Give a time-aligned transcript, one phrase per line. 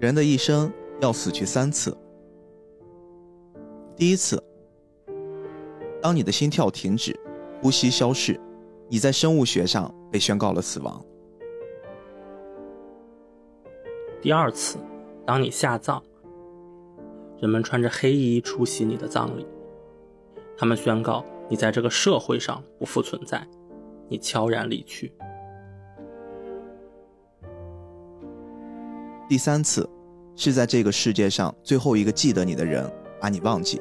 [0.00, 0.72] 人的一生
[1.02, 1.94] 要死去三次。
[3.94, 4.42] 第一次，
[6.00, 7.14] 当你的心跳停止，
[7.60, 8.40] 呼吸消逝，
[8.88, 11.04] 你在生物学上被宣告了死亡。
[14.22, 14.78] 第二次，
[15.26, 16.02] 当你下葬，
[17.38, 19.46] 人们穿着黑衣出席你的葬礼，
[20.56, 23.46] 他们宣告你在这个社会上不复存在，
[24.08, 25.12] 你悄然离去。
[29.30, 29.88] 第三次，
[30.34, 32.84] 是在这个世界上最后一个记得你的人
[33.20, 33.80] 把你忘记，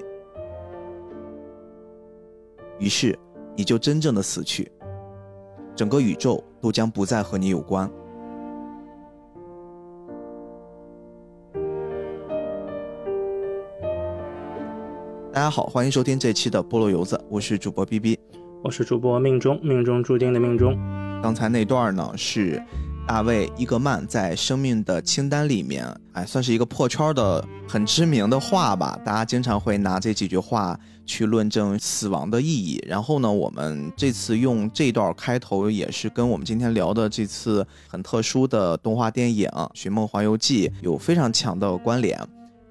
[2.77, 3.17] 于是
[3.55, 4.71] 你就真正的死去，
[5.75, 7.89] 整个宇宙都将不再和你有关。
[15.33, 18.19] 大家好，欢迎收听这期的菠萝油子，我是主播 B B，
[18.63, 20.77] 我是主播命中命中注定的命中。
[21.23, 22.63] 刚才那段呢是
[23.09, 28.99] 大卫伊格曼在《生命的清单》里面，哎，算是一个破圈的很知名的话吧。
[29.03, 32.79] 大家经常会拿这几句话去论证死亡的意义。
[32.85, 42.15] 然后呢，我们这次用这段开头，也是跟我们今天聊的这次很特殊的动画电影《寻梦环游记》有非常强的关联。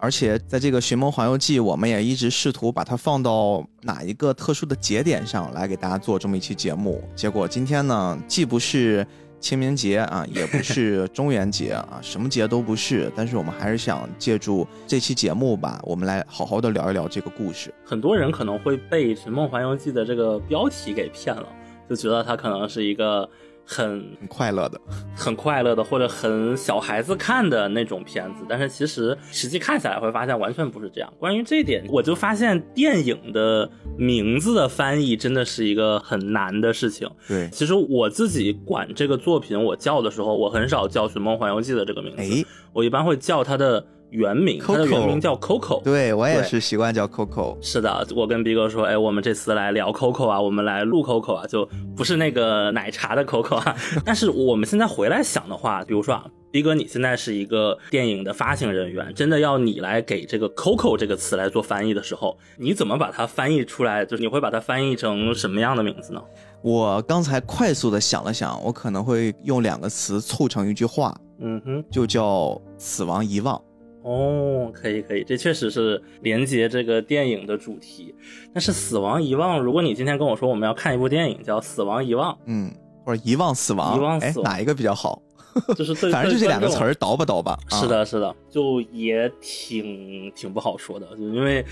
[0.00, 7.02] 而且在这个《寻梦环游记》，我们也一直试图把它放到哪一个特殊的节点上来给大家做这么一期节目。
[7.16, 9.04] 结果今天呢，既不是
[9.40, 13.10] 清明节啊，也不是中元节啊，什么节都不是。
[13.16, 17.72] 但是我们还是想借助这期节目吧，我们来好好的聊一聊这个故事。
[17.84, 21.46] 很多人可能会被《寻梦环游记》的这个标题给骗了，
[21.88, 23.28] 就觉得它可能是一个。
[23.70, 24.80] 很快乐的，
[25.14, 31.12] 很快乐的，或者很小孩子看的那种片子，但是其实实际看下来会发现完全不是这样。
[31.18, 37.06] 关于这一点，我就发现电影的名字的翻译真的是一个很难的事情。
[37.28, 43.84] 对，其实我自己管这个作品，我叫的时候，我很少叫《寻梦环游记》的这个名字，我一般会叫它的。
[44.10, 47.56] 原名，它的原名叫 Coco，对我也是习惯叫 Coco。
[47.60, 53.76] 是的，我跟逼哥说，哎，我们这次来聊 Coco 啊，我们来录 Coco 啊，就不是那个奶茶的 Coco 啊。
[54.04, 64.04] 但是我们现在回来想的话，比如说啊，逼哥，你现在是一个电影的发行人员，真的要你来给这个 Coco 这个词来做翻译的时候，你怎么把它翻译出来？
[64.04, 66.22] 就是你会把它翻译成什么样的名字呢？
[66.62, 73.60] 我刚才快速的想了想，我可能会用两个词凑成一句话，嗯哼，就叫死亡遗忘。
[74.02, 78.14] 哦，可以可以，这确实是连接这个电影的主题。
[78.54, 82.70] 但是死亡遗忘，如果你今天跟我说我们要看一部电影叫《死亡遗忘》，嗯，
[83.04, 85.20] 或者遗忘死亡，遗忘死亡，哪一个比较好？
[85.76, 87.58] 就是 反正就这两个词儿倒吧倒吧。
[87.70, 91.64] 是的，是的，就也挺挺不好说的，就因为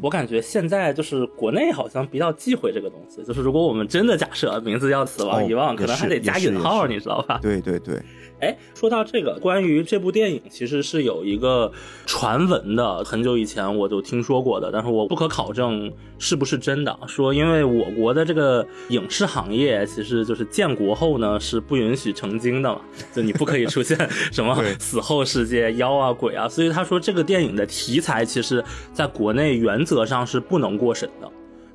[0.00, 3.24] 我感觉现在就是国内好像比较忌讳这个东西。
[3.24, 7.40] 就是如果我们真的假设名字叫《死亡遗忘》，可能还得加引号，你知道吧？
[7.42, 8.00] 对对对。
[8.42, 11.70] 哎，说到这个，关于这部电影，其实是有一个
[12.06, 16.98] 传闻的，很久以前我就听说过的，但是我不可考证是不是真的。
[17.06, 22.80] 说因为我国的这个影视行业，其实就是建国后呢是不允许成精的嘛，
[23.14, 23.96] 就你不可以出现
[24.32, 31.30] 什么死后世界妖啊鬼啊，所以他说这个电影的题材，其实在国内原则上是不能过审的。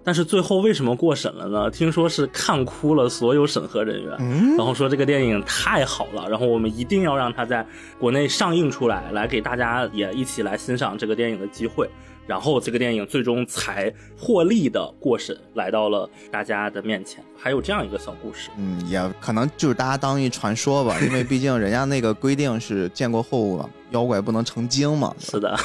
[0.08, 1.70] 但是最后为什么过审了呢？
[1.70, 7.68] 听说是看哭了所有审核人员，然后说这个电影太好了，然后我们一定要让它在
[8.00, 11.90] 国内上映出来，来给大家也一起来欣赏这个电影的机会。
[12.26, 17.22] 然后这个电影最终才获利的过审，来到了大家的面前。
[17.38, 25.14] 还有这样一个小故事，嗯，也可能就是大家当一传说吧，因为毕竟人家那个规定是建国后妖怪不能成精嘛。
[25.20, 25.60] 是的。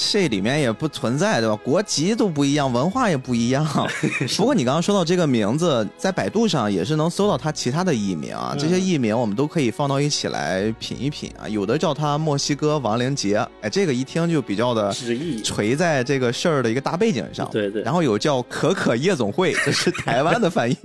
[0.00, 1.56] 这里面也不存在，对吧？
[1.56, 3.66] 国籍都不一样，文化也不一样。
[4.38, 8.54] 不过你刚刚说到这个名字，在百度上也是能搜到他其他的译名啊。
[8.56, 11.48] 这些译名我们都可以放到一起来品一品啊。
[11.48, 14.94] 有的叫他墨西哥亡灵节，哎，这个一听就比较的
[15.42, 17.48] 垂在这个事儿的一个大背景上。
[17.50, 17.82] 对对。
[17.82, 20.76] 然后有叫可可夜总会，这是台湾的翻译。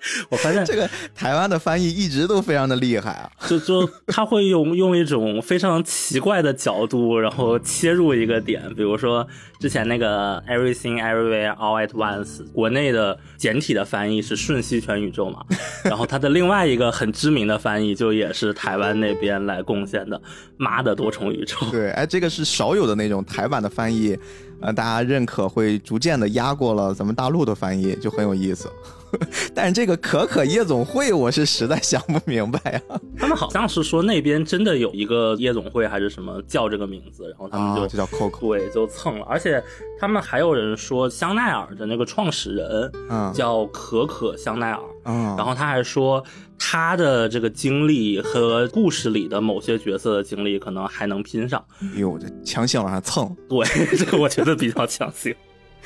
[0.30, 9.26] 我发现这个台湾的翻译一直都非常的厉害啊， 就就他会用用一种非常奇怪的角度，然后切入一个点，比如说
[9.60, 15.44] 之前那个 Everything Everywhere All at Once，国内的简体的翻译是瞬息全宇宙嘛，
[15.84, 20.20] 然后他的另外一个很知名的翻译就也是台湾那边来贡献的，
[20.56, 21.56] 妈的多重宇宙。
[21.70, 24.18] 对，哎，这个是少有的那种台版的翻译，
[24.62, 28.70] 呃，大家认可会逐渐的压过了咱们大陆的翻译，就很有意思。
[29.54, 32.98] 但是这个可可夜总会，我是实在想不明白啊。
[33.18, 39.62] 他们好像是说那边真的有一个夜总会还是什么叫这个名字，然后他们就、啊就叫 Coco，对就蹭了，而且
[40.00, 46.24] 他们还有人说香奈儿的那个创始人嗯叫可可香奈儿，嗯，然后他还说
[46.64, 51.62] 他的这个经历和故事里的某些角色的经历可能还能拼上。
[51.96, 53.36] 哟，这强行往上蹭。
[53.48, 53.66] 对，
[53.98, 55.34] 这个我觉得比较强行。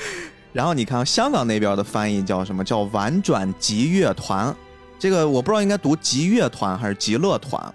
[0.53, 2.63] 然后你看香港那边的翻译叫什么？
[2.63, 4.55] 叫婉转极乐团。
[4.99, 7.75] 这个我不知道应该读极乐团还是极乐团，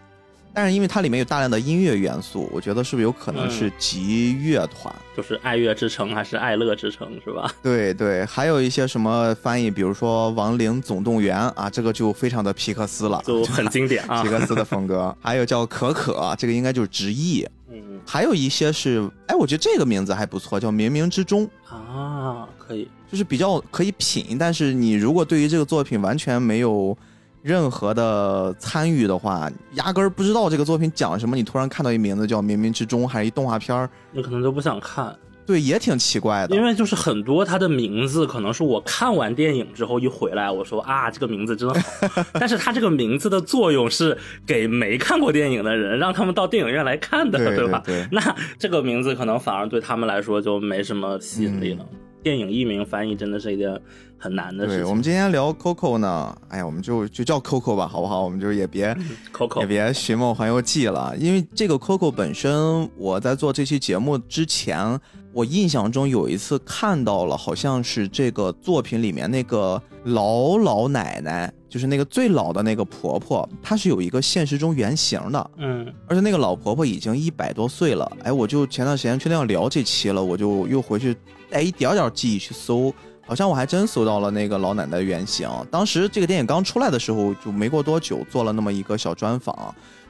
[0.53, 4.93] 但是因为它里面有大量的音乐元素，我觉得是不是有可能是集乐团？
[5.15, 7.51] 就是爱乐之城还是爱乐之城是吧？
[7.61, 14.29] 对对，还有一些什么翻译，比如说《亡灵总动员》啊，这个就非常的皮克斯了，就很经典啊 皮。
[14.29, 15.15] 克斯的风格。
[15.21, 17.47] 还有叫可可，这个应该就是直译。
[17.73, 21.47] 嗯还有一些是，哎，我觉得这个名字还不错，叫冥冥之中。
[21.69, 22.89] 啊，可以。
[23.09, 26.97] 就是比较可以品，但是你如果对于这个作品完全没有
[27.41, 35.15] 任何的参与的话，压根儿不知道这个作品讲什么，你突然看到一名字叫《冥冥之中》，还是一动画片儿，你可能都不想看，
[35.45, 36.55] 对，也挺奇怪的。
[36.55, 47.81] 因为就是很多它的名字可能是我看完电影之后一回来，我说啊这个名字真好， 但是它这个名字的作用是给没看过电影的人，让他们到电影院来看的，对吧？
[47.85, 51.85] 对对那这个名字可能反而对他们来说就没什么吸引力了。
[51.91, 53.81] 嗯电影译名翻译真的是一件
[54.21, 58.21] 很难的事对，我们今天聊 Coco 呢，哎呀，我们就就叫 Coco 吧，好不好？
[58.21, 58.95] 我们就也别
[59.33, 64.99] Coco 也别《寻梦环游记》了，因为这个 Coco 本身，我在做这期节目之前，
[65.33, 75.91] 我印象中有一次看到了，好像是这个作品里面那个老老奶奶，就是那个最老的那个婆婆，她是有一个现实中原型的，嗯。
[76.07, 78.11] 而且那个老婆婆已经一百多岁了。
[78.23, 81.15] 哎，我就前段时间确定要聊这期了，我就又回去
[81.49, 82.93] 带一点点记忆去搜，
[83.25, 85.49] 好像我还真搜到了那个老奶奶的原型。
[85.71, 89.55] 当时这个电影刚出来的时候，就没过多久做了那么一个小专访，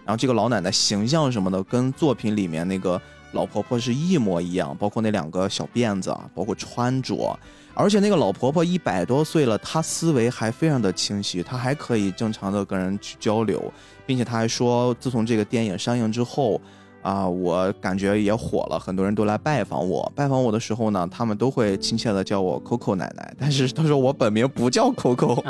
[0.05, 2.99] 然后这个老奶奶形象什么的跟作品里面那个
[3.33, 7.37] 老婆婆是一模一样，包括那两个小辫子啊，包括穿着。
[7.73, 13.71] 而且那个老婆婆一百多岁了，她思维还非常的清晰，她还可以正常的跟人去交流，
[14.05, 16.59] 并且她还说，自从这个电影上映之后，
[17.01, 20.11] 啊，我感觉也火了，很多人都来拜访我。
[20.15, 25.43] 拜访我的时候呢，他们都会亲切的叫我 Coco 奶奶，但是他说我本名不叫 Coco，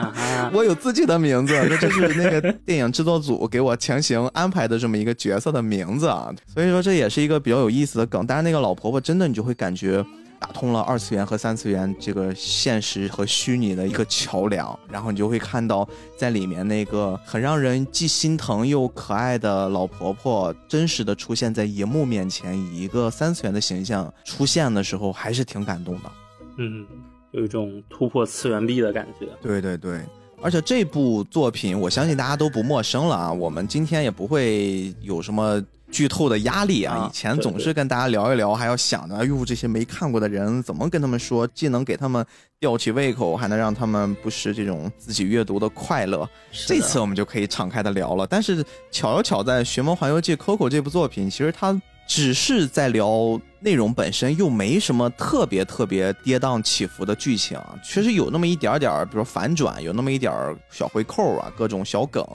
[0.54, 6.34] 我有自己的名字，这就是那个 电影制作组给我强行安排的这么一个角色的名字啊。
[6.48, 8.26] 所以说这也是一个比较有意思的梗。
[8.26, 10.21] 但是那个老婆婆真的，你就会感觉打
[10.52, 15.88] 通了二次元和三次元这个现实和虚拟的一个桥梁，然后你就会看到
[16.18, 26.12] 在里面那个很让人既心疼又可爱的老婆婆，真实的出现在荧幕面前，以一个三次元的形象出现的时候，还是挺感动的。
[26.58, 26.86] 嗯，
[27.32, 29.28] 有一种突破次元壁的感觉。
[29.42, 30.02] 对对对，
[30.42, 33.32] 而且这部作品，我相信大家都不陌生了啊。
[33.32, 36.96] 我们今天也不会有什么剧透的压力啊。
[36.96, 42.26] 啊以前总是跟大家聊一聊，还要想着，哎呦，这些没看过的人怎么跟他们说，既能给他们
[42.60, 46.28] 吊起胃口，还能让他们不失这种自己阅读的快乐。
[46.52, 48.26] 这次我们就可以敞开的聊了。
[48.26, 62.26] 但是巧又巧在《寻梦环游记》Coco 这部作品，其实它只是在聊内容本身，又没什么特别特别跌宕起伏的剧情，确实有那么一点点儿，比如说反转，有那么一点儿小回扣啊，各种小梗。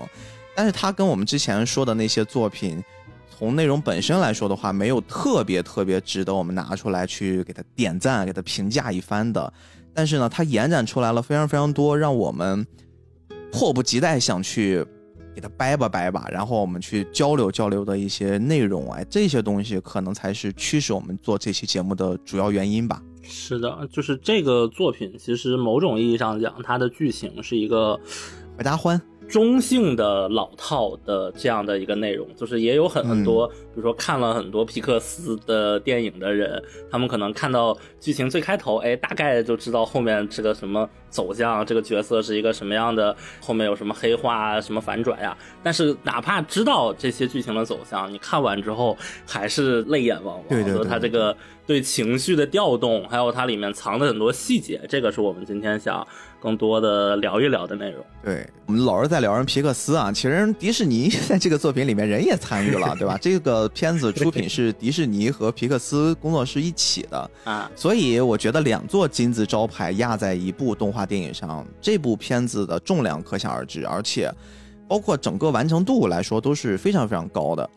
[0.54, 2.82] 但是它跟我们之前说的那些作品，
[3.38, 9.52] 从内容本身来说的话，没有特别特别值得我们拿出来去给它点赞、给它评价一番的。
[9.92, 12.66] 但是呢，它延展出来了非常非常多，让我们
[13.52, 14.82] 迫不及待想去
[15.34, 23.02] 给它掰吧掰吧，然后我们去交流交流的一些内容，哎，这些东西可能才是驱使我们做这期节目的主要原因吧。
[23.22, 28.00] 是的，就是这个作品，其实某种意义上讲，它的剧情是一个
[28.56, 45.36] 百搭欢，中性的老套的这样的一个内容，就是也有很很多，嗯比如说看了很多皮克斯的电影的人，他们可能看到剧情最开头，哎，大概就知道后面这个什么走向，这个角色是一个什么样的，后面有什么黑化啊，什么反转呀。
[45.62, 50.44] 但是哪怕知道这些剧情的走向，你看完之后还是泪眼汪汪。
[50.48, 56.06] 对对对所以它这个对情绪的调动，还有它里面藏的很多细节，这个是我们今天想
[56.46, 58.04] 更多的聊一聊的内容。
[58.22, 63.18] 对我们老是在聊人皮克斯啊，其实迪士尼在这个作品里面人也参与了， 对吧？
[63.20, 74.32] 这个片子出品是迪士尼和皮克斯工作室一起的，啊，所以我觉得两座金字招牌压在一部动画电影上，这部片子的重量可想而知，而且
[74.86, 77.68] 包括整个完成度来说都是非常非常高的。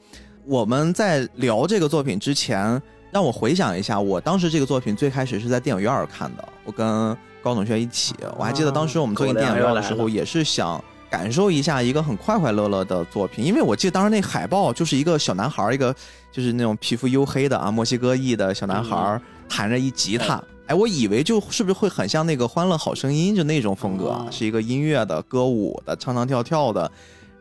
[0.46, 2.80] 我们在聊这个作品之前，
[3.12, 15.96] 让我回想一下，我当时这个作品最开始是在电影院看的，我跟高同学一起，我还记得当时我们坐进电影院的时候，也是想感受一下一个很快快乐乐的作品，因为我记得当时那海报就是一个小男孩，一个
[16.32, 26.92] 就是那种皮肤黝黑的啊墨西哥裔的小男孩弹着一吉他，哎，我以为就是不是会很像那个《欢乐好声音》就那种风格，是一个音乐的、歌舞的、唱唱跳跳的，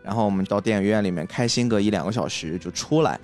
[0.02, 3.20] 然后我们到电影院里面开心个一两个小时就出来。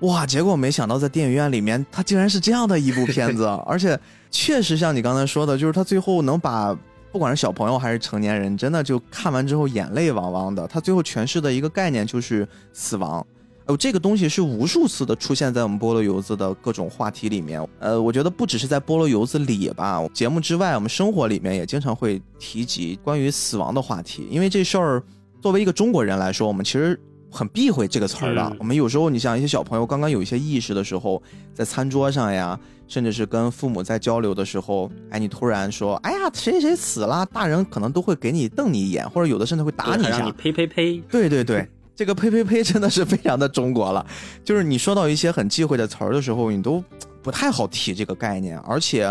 [0.00, 0.26] 哇！
[0.26, 3.98] 结果没想到在电影院里面，它竟然是这样的一部片子， 而且
[4.30, 6.76] 确实像你刚才说的，就是它最后能把
[7.10, 10.68] 不管是小朋友还是成年人，真的就看完之后眼泪汪汪的。
[10.68, 13.26] 它最后诠释的一个概念就是死亡。
[13.64, 17.66] 哦，这个东西是无数次的出现在我们菠萝油子的各种话题里面。
[17.80, 24.28] 呃，我觉得不只是在菠萝油子里吧，节目之外，我们生活里面也经常会提及关于死亡的话题。
[24.30, 25.02] 因为这事儿，
[25.40, 27.00] 作为一个中国人来说，我们其实。
[27.36, 28.56] 很避讳这个词儿的。
[28.58, 40.30] 我们有时候，你像一些小朋友刚刚有一些意识的时候，在餐桌上呀，甚至是跟父母在交流的时候，哎，你突然说，哎呀，谁谁死了，大人可能都会给你瞪你一眼，或者有的甚至会打你一下。
[40.32, 41.02] 呸呸呸！
[41.10, 44.04] 对对对， 这个呸呸呸真的是非常的中国了。
[44.42, 46.82] 就是你说到一些很忌讳的词儿的时候，你都
[47.22, 48.58] 不太好提这个概念。
[48.60, 49.06] 而且，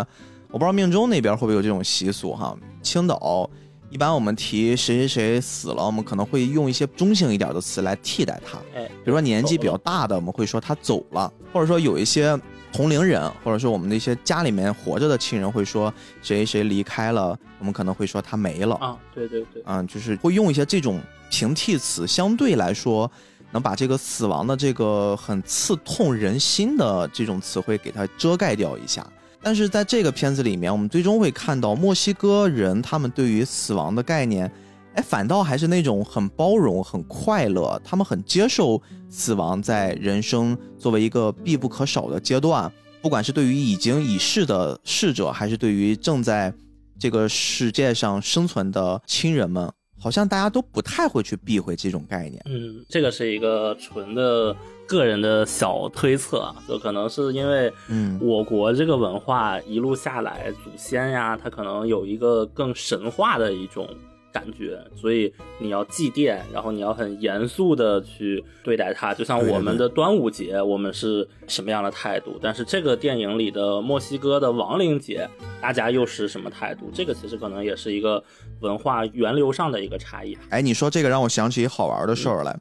[0.50, 3.48] 我不知道命中那边会不会有这种习俗哈，青岛。
[3.96, 8.58] 一般我们提谁谁谁死了，我们可能会用一些中性一点的词来替代他。
[8.78, 12.38] 哎，比如说年纪比较大的，我们会说他走了，或者说有一些
[12.74, 18.75] 同龄人，或者说我们那些家里面活着的亲人会说谁谁离开了，我们可能会说他没了。
[18.82, 21.00] 啊，对对对，嗯，就是会用一些这种
[21.32, 23.10] 平替词，相对来说
[23.52, 29.08] 能把这个死亡的这个很刺痛人心的这种词汇给它遮盖掉一下。
[29.46, 34.52] 但是在这个片子里面，我们最终会看到墨西哥人他们对于死亡的概念，
[34.96, 42.72] 哎，反倒还是那种很包容、很快乐，他们很接受死亡在人生作为一个必不可少的阶段，
[43.04, 46.52] 不管是对于已经已逝的逝者，还是对于正在
[46.98, 52.42] 这个世界上生存的亲人们，好像大家都不太会去避讳这种概念。
[52.46, 54.56] 嗯，这个是一个纯的。
[54.88, 63.90] 个人的小推测，就可能是因为，嗯，我国这个文化一路下来，祖先呀，他可能有一个更神话的一种
[64.32, 72.38] 感觉，所以你要祭奠，然后你要很严肃的去对待它，就像我们的端午节，我们是什么样的态度？
[72.40, 75.28] 但是这个电影里的墨西哥的亡灵节，
[75.60, 76.92] 大家又是什么态度？
[76.94, 78.24] 这个其实可能也是一个
[78.62, 80.38] 文化源流上的一个差异。
[80.50, 82.56] 哎，你说这个让我想起一好玩的事儿来。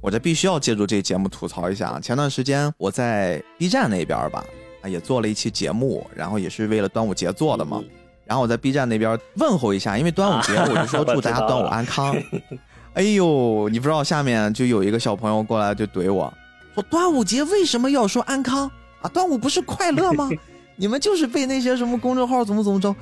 [0.00, 1.98] 我这必须要借助这节目吐槽一下啊！
[2.00, 4.44] 前段时间我在 B 站那边吧，
[4.80, 7.82] 啊也做了一期节目，然后也是为了端午节做的嘛。
[8.24, 12.14] 然后我在 B 站那边问候一下，因为端午节我就说祝大家端午安康。
[12.94, 16.32] 哎呦，你不知道下面就有一个小朋友过来就怼我，
[16.74, 18.70] 说端午节为什么要说安康
[19.02, 19.08] 啊？
[19.08, 20.30] 端午不是快乐吗？
[20.76, 22.94] 你们就是被那些什么公众号怎么怎么着？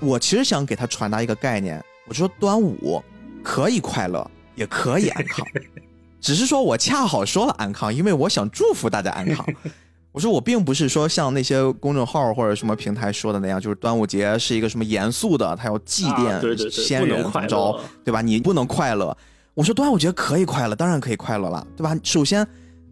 [0.00, 1.82] 我其实想给他传达一个概念，
[2.12, 3.02] 我说端午
[3.42, 5.46] 可以快乐，也可以安康。
[6.20, 9.46] 只是说我恰好说了安康，因为我想祝福大家安康。
[10.12, 18.20] 我说我并不是说像那些公众号或者什么平台说的那样，就是端午节是一个什么严肃的，他要祭奠先人怎么着，对吧？
[18.20, 19.16] 你不能快乐。
[19.54, 21.98] 我说端午节可以快乐，当然可以快乐了，对吧？
[22.02, 22.46] 首先，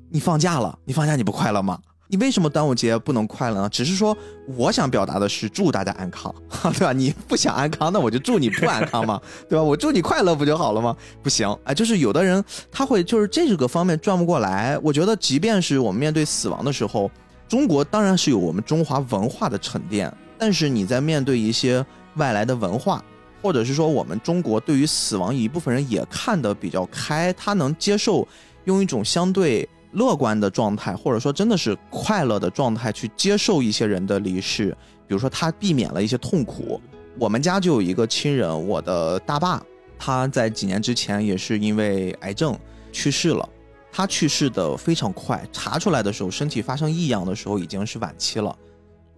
[0.09, 1.79] 你放假了，你放假你不快乐吗？
[2.13, 3.69] 你为什么端午节不能快乐呢？
[3.69, 4.17] 只是说，
[4.57, 6.35] 我想表达的是祝大家安康，
[6.75, 6.93] 对吧？
[6.93, 9.63] 你不想安康，那我就祝你不安康嘛，对吧？
[9.63, 10.97] 我祝你快乐不就好了吗？
[11.23, 14.77] 不行，哎，就是有的人他会就是这个方面转不过来。
[14.83, 17.09] 我觉得，即便是我们面对死亡的时候，
[17.49, 21.87] 中国当然是有我们中华文化的沉淀，但是你在面对一些
[22.17, 23.01] 外来的文化，
[23.41, 28.27] 或者是说我们中国对于死亡一部分人也看得比较开，他能接受
[28.65, 29.69] 用一种相对。
[29.93, 34.77] 乐观的状态，或者说真的是快乐的状态，去接受一些人的离世。
[35.07, 36.81] 比如说，他避免了一些痛苦。
[37.19, 39.61] 我们家就有一个亲人，我的大爸，
[39.99, 42.57] 他在几年之前也是因为癌症
[42.93, 43.49] 去世了。
[43.91, 48.57] 他去世的非常快，查出来的时候，身体发生异样的时候已经是晚期了。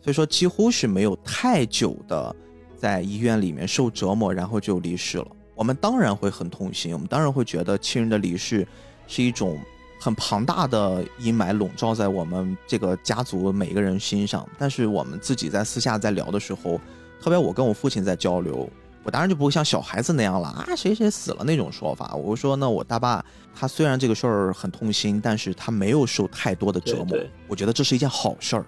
[0.01, 2.35] 所以说，几乎是没有太久的
[2.75, 5.27] 在医院里面受折磨，然后就离世了。
[5.55, 8.67] 我们当然会很痛心，我们当然会觉得亲人的离世
[9.07, 9.59] 是一种。
[10.03, 16.81] 很庞大的阴霾笼罩在我们这个家族每个人心上，但是我们自己在私下在聊的时候，
[17.21, 18.69] 特别我跟我父亲在交流，
[19.05, 22.17] 我当然就不会像小孩子那样了啊，谁谁死了那种说法。
[22.17, 27.17] 我说那我大爸他虽然这个事儿很痛心，但是他没有受太多的折磨，
[27.47, 28.67] 我觉得这是一件好事儿。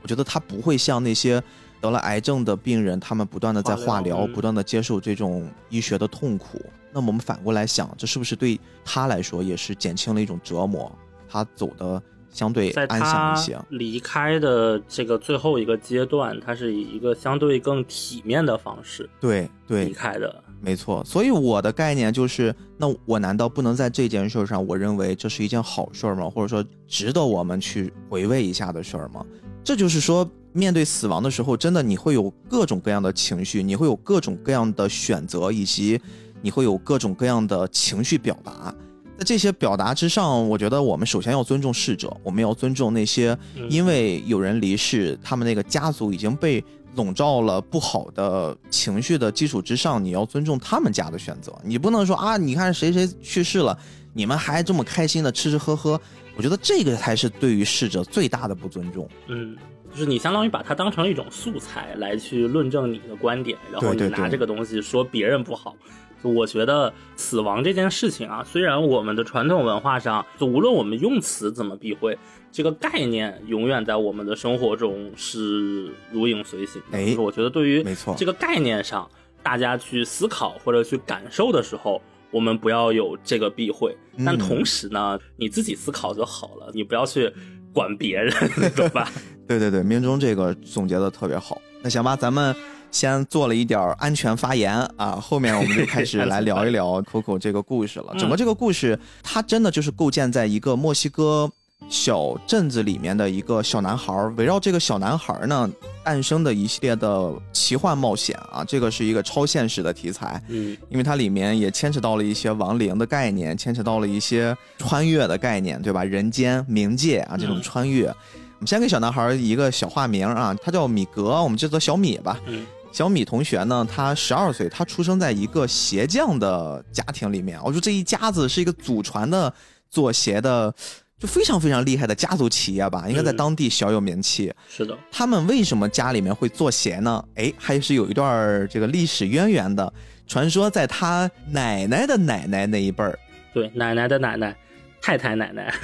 [0.00, 1.42] 我觉得他不会像那些
[1.78, 6.58] 得了癌症的病人，他们不断的在化疗，不断的接受这种医学的痛苦。
[6.92, 10.90] 那么我们反过来想，这是不是对他来说也是减轻了一种折磨？
[11.28, 13.58] 他走的相对安详一些。
[13.70, 20.42] 离开的这个最后一个阶段，他是以一个相对更体面的方式对对离，开的。
[20.60, 21.02] 没错。
[21.04, 26.28] 所以我的概念就是，那我难道不能在这件事上，我认为这是一件好事儿吗？
[26.28, 29.24] 或者说值得我们去回味一下的事儿吗？
[29.62, 36.00] 这就是说，面对死亡的时候，真的你会有各种各样的情绪，你会有各种各样的选择，以及
[36.40, 38.74] 你会有各种各样的情绪表达。
[39.18, 46.64] 在这些表达之上，我觉得我们首先要尊重逝者，我们要尊重那些嗯因为有人离世，他们那个家族已经被
[46.96, 51.54] 笼罩了不好的情绪的基础之上，你要尊重他们家的选择。
[51.62, 53.78] 你不能说啊，你看谁谁去世了，
[54.14, 56.00] 你们还这么开心的吃吃喝喝。
[56.34, 59.06] 我觉得这个才是对于逝者最大的不尊重。
[59.28, 59.54] 嗯，
[59.92, 65.76] 就是你相当于把它当成一种素材来去论证你的观点，然后你拿这个东西说别人不好。
[65.76, 72.18] 就我觉得死亡这件事情啊，虽然我们的传统文化上，就无论我们用词怎么避讳，
[72.52, 76.98] 这个概念永远在我们的生活中是如影随形的。
[76.98, 79.08] 哎就是我觉得对于没错这个概念上，
[79.42, 82.00] 大家去思考或者去感受的时候，
[82.30, 83.96] 我们不要有这个避讳。
[84.24, 87.32] 但嗯同时呢，你自己思考就好了，你不要去
[87.72, 88.32] 管别人，
[88.76, 89.10] 对吧？
[89.48, 91.60] 对对对，命中这个总结的特别好。
[91.82, 92.54] 那行吧，咱们
[92.90, 98.14] 先做了一点儿安全发言啊， 后面我们就开始来聊一聊 Coco 这个故事了。
[98.18, 101.50] 整个这个故事，它真的就是构建在一个墨西哥
[101.88, 105.68] 小镇子里面的一个小男孩儿，围绕这个小男孩儿呢
[106.04, 110.40] 诞生的一系列的奇幻冒险啊，这个是一个超现实的题材。
[110.48, 116.04] 嗯因为它里面也牵扯到了一些亡灵的概念，牵扯到了一些穿越的概念，对吧？
[116.04, 118.06] 人间、冥界啊这种嗯穿越。
[118.08, 122.38] 我们先给小男孩一个小化名啊，他叫米格，我们叫做小米吧。
[122.46, 127.58] 嗯小米同学呢，他十二岁，他出生在一个鞋匠的家庭里面。
[127.62, 129.52] 我说这一家子是一个祖传的
[129.88, 130.74] 做鞋的，
[131.18, 134.52] 就非常非常厉害的家族企业吧，应该在嗯当地小有名气。
[134.68, 137.24] 是的，他们为什么家里面会做鞋呢？
[137.36, 139.92] 哎，还是有一段这个历史渊源的。
[140.26, 143.18] 传说在他奶奶的奶奶那一辈儿，
[143.52, 144.56] 对，奶奶的奶奶，
[145.02, 145.74] 太太奶奶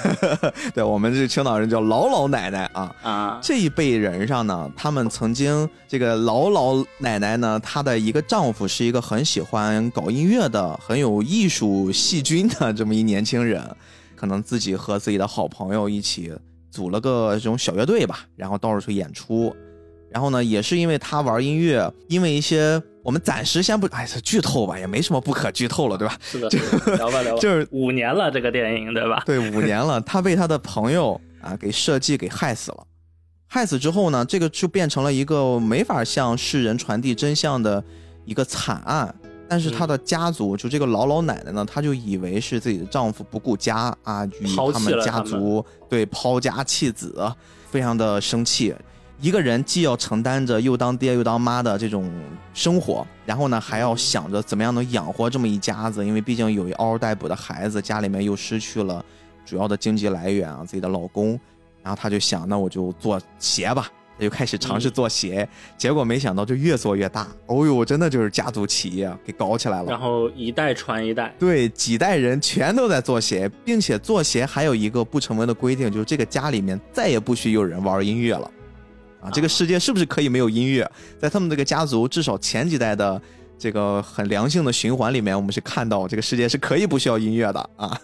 [0.74, 2.94] 对我们这青岛人叫老老奶奶啊。
[3.02, 13.64] 啊，这一辈人上呢，他们曾经这个老老奶奶呢，她的一个丈夫是一个很喜欢搞音乐的、很有艺术细菌的这么一年轻人，
[14.14, 16.32] 可能自己和自己的好朋友一起
[16.70, 19.54] 组了个这种小乐队吧，然后到处去演出。
[20.10, 26.16] 然后呢，也是因为他玩音乐，因为一些我们暂时先不，哎，这剧透吧，也没什么不可剧透了，对吧？
[26.20, 26.48] 是的，
[26.96, 29.22] 聊吧聊吧， 就是五年了这个电影，对吧？
[29.24, 32.86] 对，五年了，他被他的朋友啊给设计给害死了。
[33.46, 37.82] 害死之后呢，这个就变成了一个没法向世人传递真相的
[38.24, 39.14] 一个惨案。
[39.48, 47.28] 但是他的家族，就这个老老奶奶呢，她就以为是自己的丈夫不顾家啊，与他们家族对抛家弃子，
[47.68, 48.72] 非常的生气。
[49.20, 52.10] 一个人既要承担着又当爹又当妈的这种
[52.54, 59.04] 生活，然后呢还要想着怎么样能养活这么一家子，因为毕竟有一嗷嗷待哺的孩子，家里面又失去了
[59.44, 61.38] 主要的经济来源啊，自己的老公，
[61.82, 69.90] 然后他就想，那我就做鞋吧，他就开始尝试做鞋，结果没想到就越做越大，哦呦，真的就是家族企业给搞起来了。
[69.90, 78.50] 然后一代传一代，对，几代人全都在做鞋，并且做鞋还有一个不成文的规定，就是这个家里面再也不许有人玩音乐了。
[79.20, 80.90] 啊，这个世界是不是可以没有音乐？
[81.18, 83.20] 在他们这个家族，至少前几代的
[83.58, 88.00] 这个很良性的循环里面，我们是看到这个世界是可以不需要音乐的啊。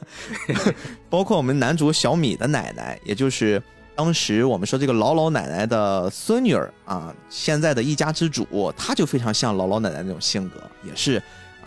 [1.08, 3.62] 包括我们男主小米的奶奶，也就是
[3.94, 11.22] 当时我们说这个老老奶奶的孙女儿啊，现在的一家之主，她就非常像老老奶奶那种性格，也是。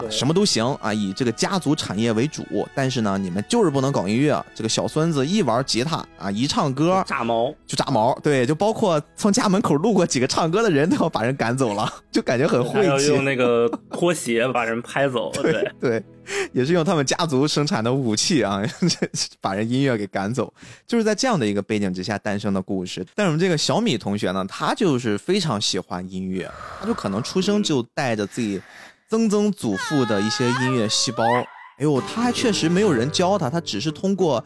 [0.09, 4.43] 什么都行啊，以这个家族产业为主，但是呢，你们就是不能搞音乐。
[4.53, 13.07] 这个小孙子一玩吉他啊，一唱歌炸毛，就炸毛，对，就包括从家门口路过几个唱歌的人都要把人赶走了， 就感觉很晦气。
[13.07, 16.03] 用那个拖鞋把人拍走， 对，对，
[16.51, 18.61] 也是用他们家族生产的武器啊，
[19.41, 20.53] 把人音乐给赶走，
[20.85, 23.05] 就是在这样的一个背景之下诞生的故事。
[23.15, 28.61] 但是我们这个小米同学呢，他就是非常喜欢音乐，他就可能出生就带着自己
[29.09, 31.23] 曾曾祖父的一些音乐细胞。
[31.23, 34.43] 哎呦，他还确实没有人教他，他只是通过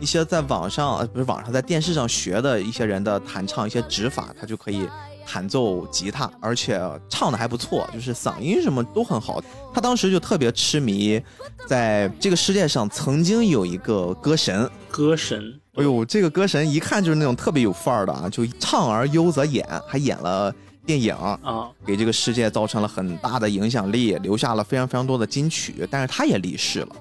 [0.00, 4.88] 一些在网上呃不是网上在电视上学的一些人的弹唱一些指法，他就可以
[5.24, 9.40] 弹奏吉他，而且唱的还不错，就是嗓音什么都很好。
[9.72, 11.22] 他当时就特别痴迷，
[11.68, 20.52] 在这个世界上曾经有一个歌神，歌神，哎呦，这个歌神一看就是那种特别有范儿的啊，就唱而优则演，还演了
[20.86, 25.86] 电影，啊，给这个世界造成了很大的影响力，留下了非常非常多的金曲。
[25.90, 26.96] 但是他也离世了，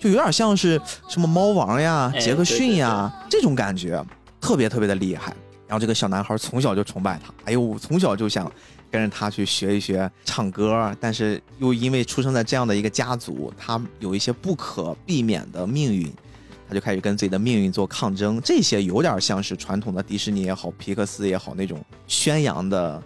[0.00, 4.04] 就有点像是什么猫王呀、杰克逊呀这种感觉，
[4.40, 5.34] 特别特别的厉害。
[5.66, 8.50] 然后这个小男孩从小就崇拜他，哎呦，从小就想
[8.90, 16.12] 跟着他去学一学唱歌，但是又因为出生在这样的一个家族，他有一些不可避免的命运，
[16.68, 18.40] 他就开始跟自己的命运做抗争。
[18.44, 23.00] 这些有点像是传统的迪士尼也好、皮克斯也好那种宣扬的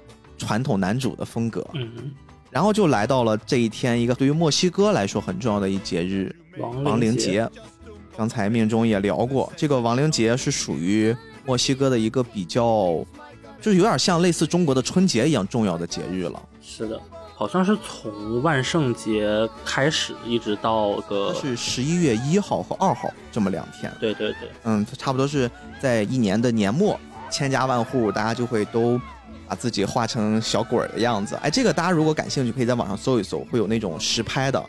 [0.44, 1.66] 传统男主的风格。
[1.74, 2.12] 嗯，
[2.50, 7.48] 然后就来到了这一天，一个对于墨西哥来说很重要的一节日——亡灵节。
[8.16, 11.16] 刚才命中也聊过，这个亡灵节是属于。
[11.46, 13.04] 墨西哥的一个比较，
[13.60, 16.42] 就是有点像类似中国的春节一样重要的节日了。
[16.62, 16.98] 是的，
[17.34, 23.92] 好像是从万圣节开始，一直到个是十一月一号和二号这么两天。
[24.00, 26.98] 对对对，嗯，差不多是在一年的年末，
[27.30, 28.98] 千家万户大家就会都
[29.48, 31.34] 把自己画成小鬼儿的样子。
[31.42, 34.62] 哎，这个大家如果感兴趣，可以在网上搜一搜，会有那种实拍的。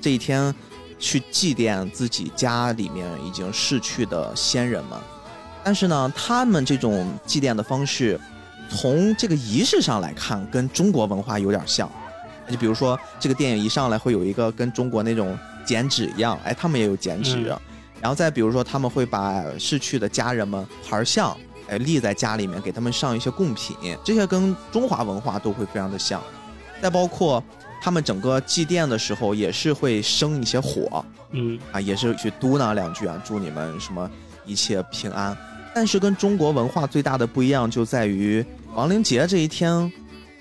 [0.00, 0.54] 这一天
[0.98, 4.98] 去祭奠自己家里面已经逝去的先人们。
[5.62, 8.20] 但是呢，他们这种祭奠的方式，
[8.68, 11.90] 从这个仪式上来看，跟中国文化有点像。
[12.50, 17.50] 就比如说，这个电影一上来会有一个跟中国那种剪纸一样，哎，他们也有剪纸。
[17.98, 21.34] 然后再比如说，他们会把逝去的家人们牌像，
[21.68, 26.22] 哎，立在家里面，给他们上一些贡品，这些跟中华文化都会非常的像。
[26.82, 27.42] 再包括
[27.80, 34.10] 他们整个祭奠的时候，也是会生一些火，嗯，啊，也是去嘟囔两句啊，祝你们什么
[34.44, 35.36] 一切平安。
[35.74, 39.90] 但是跟中国文化最大的不一样就在于亡灵节这一天，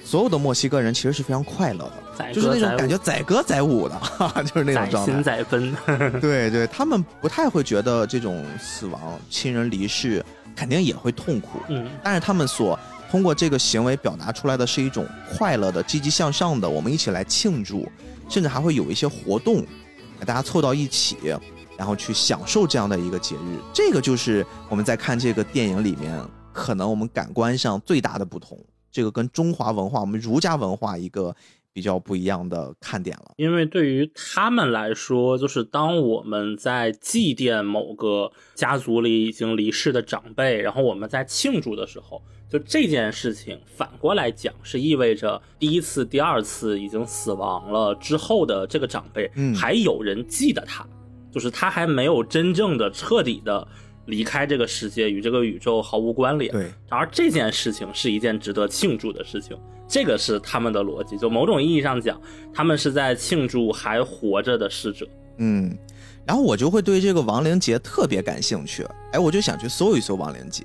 [0.04, 4.00] 所有的墨西哥人其实是非常快乐的，就是那种感觉载歌载舞的，
[4.44, 5.12] 就是那种状态。
[5.12, 5.76] 载心载奔。
[6.20, 10.24] 对对，他们不太会觉得这种死亡、亲人离世
[10.56, 17.88] 肯定也会痛苦，嗯，但是他们所通过这个行为表达出来的是一种快乐的、积极向上的，我们一起来庆祝，
[18.30, 19.66] 甚至还会有一些活动，
[20.26, 21.18] 大家凑到一起。
[21.76, 26.16] 然后去享受这样的一个节日，这个就是我们在看这个电影里面，
[26.54, 28.58] 可能我们感官上最大的不同。
[28.92, 31.36] 这个跟中华文化、我们儒家文化一个
[31.74, 33.34] 比较不一样的看点了。
[33.38, 50.88] 因为对于他们来说，就是当我们在祭奠某个家族里已经离世的长辈，然后我们在庆祝的时候，就这件事情反过来讲，是意味着第一次、第二次已经死亡了之后的这个长辈，嗯，还有人记得他。
[51.32, 53.68] 就是他还没有真正的彻底的
[54.06, 56.52] 离开这个世界，与这个宇宙毫无关联。
[56.52, 59.58] 对，而这件事情是一件值得庆祝的事情，
[59.93, 61.15] 这个是他们的逻辑。
[61.19, 62.19] 就某种意义上讲，
[62.51, 65.08] 他们是在庆祝还活着的逝者。
[65.38, 65.77] 嗯，
[66.25, 70.63] 然后我就会对这个亡灵节特别感兴趣，哎，我就想去搜一搜亡灵节。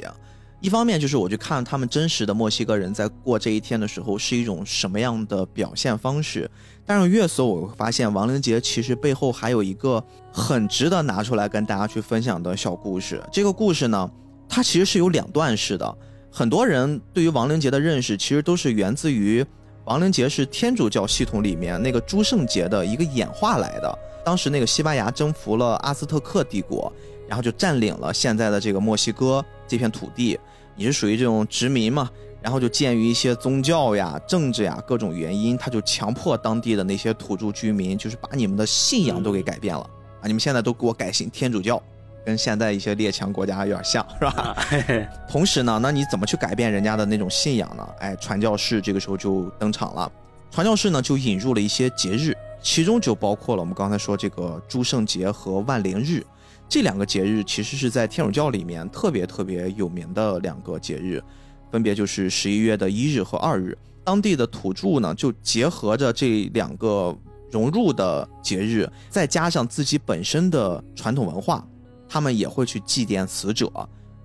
[0.62, 6.50] 一方面就是我去看他们真实的墨西哥人在过这一天的时候是一种什么样的表现方式。
[6.86, 13.22] 但是越搜，我会发现亡灵节其实背后还有一个很值得拿出来跟大家去分享的小故事。
[13.30, 14.10] 这个故事呢，
[14.48, 15.98] 它其实是有两段式的。
[16.30, 19.44] 很多人对于亡灵节的认识，其实都是源自于
[19.86, 23.98] 亡灵节是天主教系统里面那个诸圣节的一个演化来的。
[24.24, 26.92] 当时那个西班牙征服了阿斯特克帝国，
[27.26, 30.38] 然后就占领了现在的这个墨西哥这片土地，
[30.76, 32.10] 你是属于这种殖民嘛？
[32.40, 39.80] 然后就鉴于一些宗教呀、政治呀各种原因，他就强迫当地的那些土著居民，就是把你们的信仰都给改变了
[40.20, 40.24] 啊！
[40.24, 41.82] 你们现在都给我改信天主教，
[42.24, 44.56] 跟现在一些列强国家有点像是吧？
[45.28, 47.88] 同时呢，那你怎么去改变人家的那种信仰呢？
[47.98, 50.10] 哎，传教士这个时候就登场了。
[50.50, 56.24] 传教士呢就引入了一些节日，其中就包括了我们刚才说这个诸圣节和万灵日
[56.68, 61.22] 这两个节日，其实是在天主教里面特别特别有名的两个节日。
[61.70, 67.14] 分别就是十一月的一日和二日，当地的土著呢就结合着这两个
[67.50, 71.62] 融入的节日，再加上自己本身的传统文化，
[72.08, 73.70] 他们也会去祭奠死者，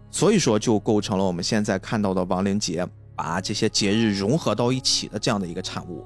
[0.10, 6.06] 所以说就构成了我们现在看到的亡灵节，把这些节日融合到一起的这样的一个产物。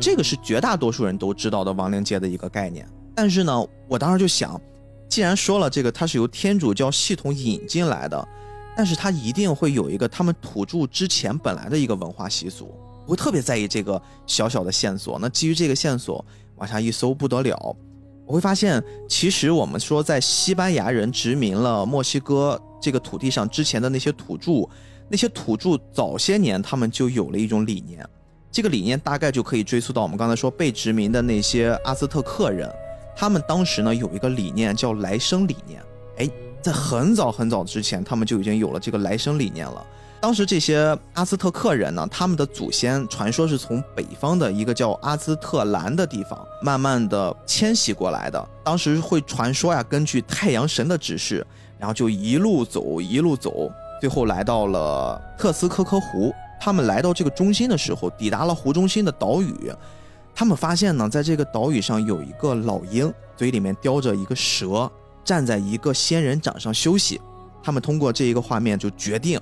[0.00, 2.88] 这个是绝大多数人都知道的亡灵节的一个概念。
[3.14, 4.60] 但是呢，我当时就想，
[5.08, 8.28] 既然说了这个它是由天主教系统引进来的。
[8.76, 12.74] 但是它一定会有一个他们土著之前本来的一个文化习俗，
[13.06, 15.16] 我特别在意这个小小的线索。
[15.20, 17.76] 那基于这个线索往下一搜不得了，
[18.26, 24.68] 我会发现其实我们说在西班牙人殖民了墨西哥这个土地上之前的那些土著，
[25.08, 28.06] 那些土著早些年他们就有了一种理念，
[28.50, 32.70] 这个理念大概就可以追溯到我们刚才说被殖民的那些阿兹特克人，
[33.16, 35.82] 他们当时呢有一个理念叫来生理念，
[36.18, 36.30] 哎。
[36.64, 39.86] 在很早很早之前，他们就已经有了这个来生理念了。
[40.24, 48.48] 当时这些阿兹特克人呢，他们的祖先传说是从北方的一个叫阿兹特兰的地方慢慢的迁徙过来的。
[48.64, 51.46] 当时会传说呀，根据太阳神的指示，
[51.78, 56.32] 然后就一路走一路走，最后来到了特斯科科湖。
[56.58, 59.70] 他们来到这个中心的时候，抵达了湖中心的岛屿，
[60.34, 64.90] 他们发现呢，在这个岛屿上有一个老鹰，嘴里面叼着一个蛇，
[65.22, 67.20] 站在一个仙人掌上休息。
[67.62, 69.38] 他们通过这一个画面就决定。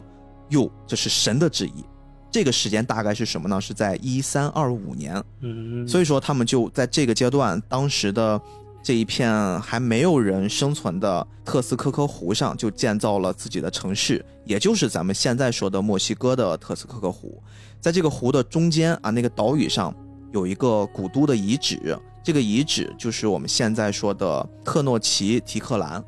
[0.52, 1.84] 哟，这是神的旨意。
[2.30, 3.60] 这个时间大概是什么呢？
[3.60, 5.22] 是在一三二五年。
[5.40, 8.40] 嗯，所以说他们就在这个阶段，当时的
[8.82, 17.42] 这一片还没有人生存的特斯科科湖上，就建造了自己的城市，也就是咱们现在说的墨西哥的特斯科科湖。
[17.80, 19.94] 在这个湖的中间啊，那个岛屿上
[20.32, 26.02] 有一个古都的遗址，这个遗址就是我们现在说的特诺奇提克兰。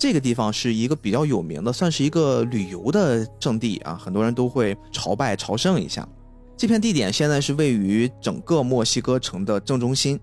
[0.00, 6.08] 这个地方是一个比较有名的，算是一个旅游的圣地啊，很多人都会朝拜朝圣一下。
[6.56, 10.18] 这片地点现在是位于整个墨西哥城的正中心，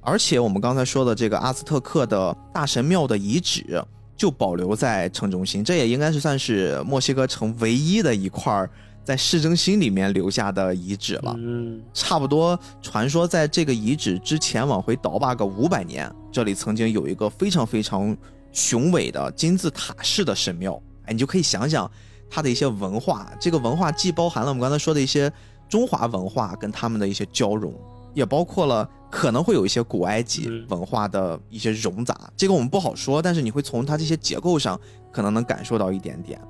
[0.00, 3.84] 而且我们刚才说的这个阿兹特克的大神庙的遗址
[4.16, 8.64] 就保留在城中心，这也应该是算是墨西哥城唯一的一块
[9.02, 11.34] 在市中心里面留下的遗址了。
[11.36, 18.16] 嗯，差不多传说在这个遗址之前往回倒吧个五百年，这里曾经有一个非常非常。
[18.56, 21.88] 雄伟的金字塔式的神庙，哎，你就可以想想
[22.30, 23.30] 它的一些文化。
[23.38, 25.30] 这个文化既包含了我们刚才说的一些
[25.68, 27.74] 中华文化跟他们的一些交融，
[28.14, 32.18] 也包括了可能会有一些古埃及文化的一些融杂。
[32.34, 34.80] 这个我们不好说，但是你会从它这些结构上
[35.12, 36.40] 可能能感受到一点点。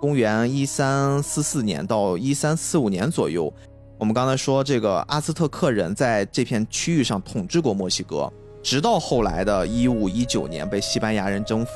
[0.00, 3.52] 公元一三四四年到一三四五年左右，
[3.98, 8.32] 我们刚才说这个阿兹特克人在这片区域上统治过墨西哥。
[8.62, 11.72] 直到后来的一五一九年被西班牙人征服。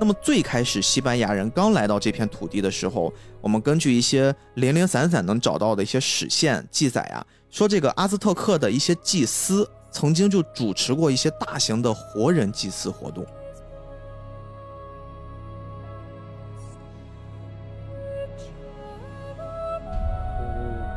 [0.00, 13.24] 那么最开始西班牙人刚来到这片土地的时候，我们根据一些零零散散能找到的一些史线记载啊，说这个阿兹特克的一些祭司曾经就主持过一些大型的活人祭祀活动。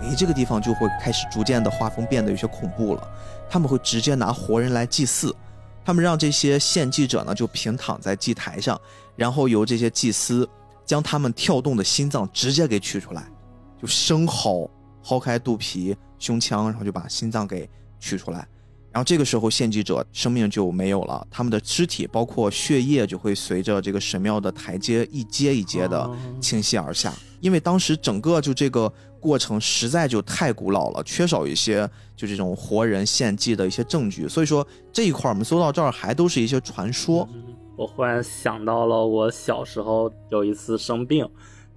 [0.01, 3.07] 哎，这个地方就会开始逐渐的画风变得有些恐怖了。
[3.49, 5.35] 他们会直接拿活人来祭祀，
[5.83, 8.79] 他们让这些献祭者呢就平躺在祭台上，
[9.15, 10.47] 然后由这些祭司
[10.85, 13.27] 将他们跳动的心脏直接给取出来，
[13.81, 14.69] 就生蚝
[15.03, 18.47] 薅开肚皮、胸腔，然后就把心脏给取出来。
[18.91, 28.91] 然后这个时候，献祭者生命就没有了，他们的肢体包括血液就会随着这个神庙的台阶一阶一阶的倾泻而下，因为当时整个就这个
[29.25, 37.27] 过程实在就太古老了，缺少一些就这种活人献祭的一些证据，所以说这一块我们搜到这儿还都是一些传说。
[37.75, 41.27] 我忽然想到了我小时候有一次生病。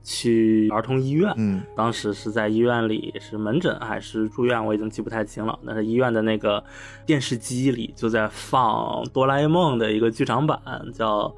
[0.04, 5.58] 去儿童医院，嗯，当时是在医院里，是门诊还是住院，我已经记不太清了。
[5.66, 6.64] 但是医院的那个
[7.04, 10.58] 电视机里就在放哆啦 A 梦的一个剧场版，
[10.94, 11.24] 叫《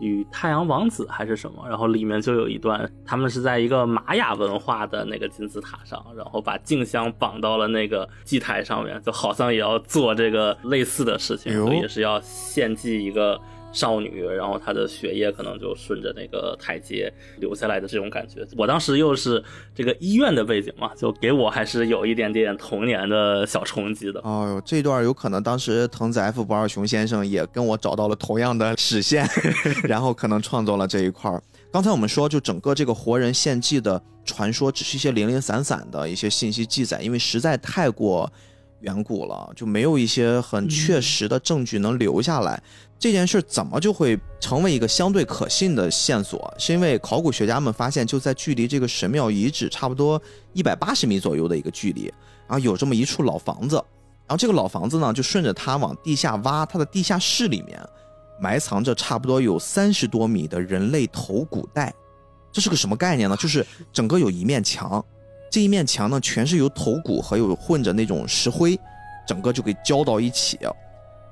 [0.00, 13.40] 与太阳王子》还是什么，然后里面就有一段，他们是在一个玛雅文化的那个金字塔上，然后把静香绑到了那个祭台上面，就好像也要做这个类似的事情，也是要献祭一个。
[13.76, 18.46] 少女，然后她的血液可能就顺着那个台阶流下来的这种感觉。
[18.56, 19.42] 我当时又是
[19.74, 24.18] 这个医院的背景嘛，就给我还是有一点点童年的小冲击的。
[24.20, 29.28] 哦呦，这段有可能当时藤子 F 不二雄先生也跟我找到了同样的史线，
[29.84, 31.30] 然后可能创作了这一块。
[31.70, 38.32] 刚才我们说，就整个这个活人献祭的传说，只是一些零零散散的一些信息记载，因为实在太过。
[38.80, 42.62] 远古了，就没有一些很确实的证据能留下来。
[42.98, 46.52] 这件事怎么就会成为一个相对可信的线索？
[46.58, 50.20] 是因为考古学家们发现，就在距离这个神庙遗址差不多
[50.54, 52.04] 一百八十米左右的一个距离，
[52.48, 53.76] 然后有这么一处老房子。
[54.26, 57.78] 然后这个老房子呢，就顺着它往地下挖，它的地下室里面
[58.40, 61.94] 埋藏着差不多有三十多米的人类头骨袋。
[62.50, 63.36] 这是个什么概念呢？
[63.36, 65.04] 就是整个有一面墙。
[65.48, 68.78] 这一面墙呢，全是由头骨和有混着那种石灰，
[69.26, 70.58] 整个就给浇到一起，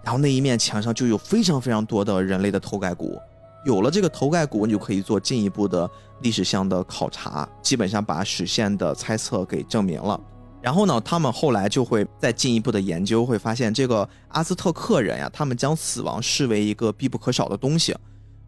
[0.05, 3.19] 然后那一面墙上就有非常非常多的人类的头盖骨。
[3.65, 5.91] 有了这个头盖骨，你就可以做进一步的
[6.21, 10.21] 历史上的考察，基本上把史线的猜测给证明了。
[10.61, 17.97] 然后呢，他们后来就会再进一步的研究，会发现这个阿兹特克人呀，他们将死亡视为一个必不可少的东西。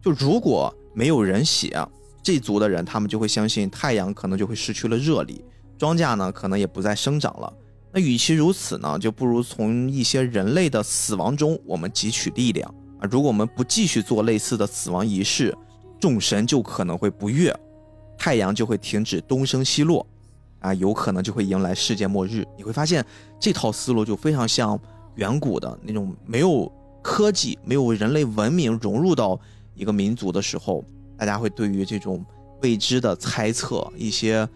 [0.01, 1.83] 就如果没有人血，
[2.21, 5.43] 这族的人他们就会相信太阳可能就会失去了热力。
[5.77, 7.51] 庄稼呢，可能也不再生长了。
[7.97, 13.09] 那与其如此呢，就不如从一些人类的死亡中，我们汲取力量啊。
[13.09, 15.57] 如果我们不继续做类似的死亡仪式，
[15.99, 17.51] 众神就可能会不悦。
[18.15, 20.05] 太阳就会停止东升西落，
[20.59, 22.45] 啊，有可能就会迎来世界末日。
[22.55, 23.03] 你会发现
[23.39, 24.79] 这套思路就非常像
[25.15, 29.39] 远古的那种没有科技、没有人类文明融入到
[29.73, 30.85] 一个民族的时候，
[31.17, 32.23] 大家会对于这种
[32.61, 34.47] 未知的猜测、一些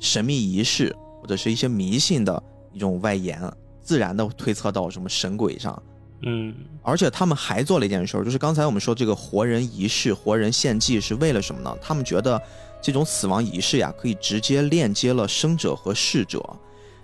[0.00, 3.40] 神秘仪式或者是一些迷信的一种外延，
[3.82, 5.82] 自然的推测到什么神鬼上。
[6.22, 6.52] 嗯，
[6.82, 11.76] 而且他们还做了一件事儿，就是刚才我们说这个活人仪式、活人献祭是为了什么呢？
[11.80, 12.40] 他们觉得
[12.82, 16.44] 这种死亡仪式呀，可以直接链接了生者和逝者，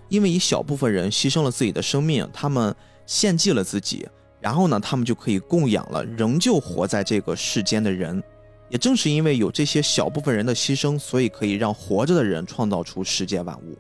[0.08, 2.74] 因为一小部分人牺牲了自己的生命，他们
[3.06, 4.04] 献祭了自己，
[4.40, 8.20] 然后呢，他们就可以供养了仍旧活在这个世间的人。
[8.68, 13.78] 也正是因为有这些小部分人的牺牲，所以可以让活着的人创造出世界万物。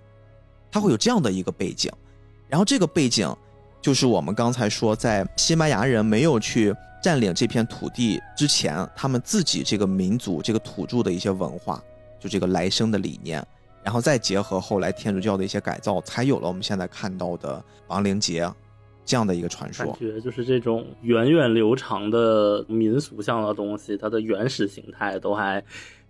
[0.74, 1.88] 它会有这样的一个背景，
[2.48, 3.32] 然后这个背景。
[3.80, 11.80] 就是我们刚才说，在西班牙人没有去占领这片土地之前，他们自己这个民族、这个土著的一些文化，
[12.18, 13.46] 就这个来生的理念，
[13.84, 18.50] 然后再结合后来天主教的一些改造，才有了我们现在看到的亡灵节
[19.04, 19.84] 这样的一个传说。
[19.84, 25.62] 感觉就是这种源远流长的民俗向的东西，它的原始形态都还。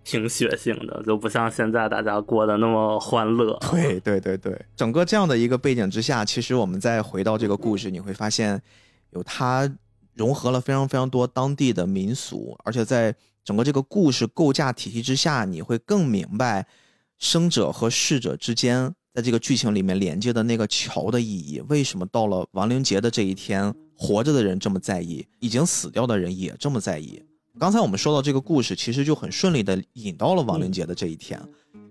[0.05, 3.57] 挺血腥的，就不像现在大家过得那么欢乐。
[3.71, 8.61] 对对对对，整个这样的一个背景之下，其实我们再回到这个故事，你会发现，
[9.09, 9.69] 有它
[10.13, 13.13] 融合了非常非常多当地的民俗，而且在
[13.43, 16.67] 整个这个故事构架体系之下，你会更明白
[17.17, 21.59] 生者和逝者之间在这个剧情里面连接的那个桥的意义。
[21.67, 27.24] 为什么到了亡灵节的这一天，活着的人这么在意，已经死掉的人也这么在意？
[27.57, 31.41] 刚才我们说到这个故事，其实就很顺利的引到了亡灵节的这一天。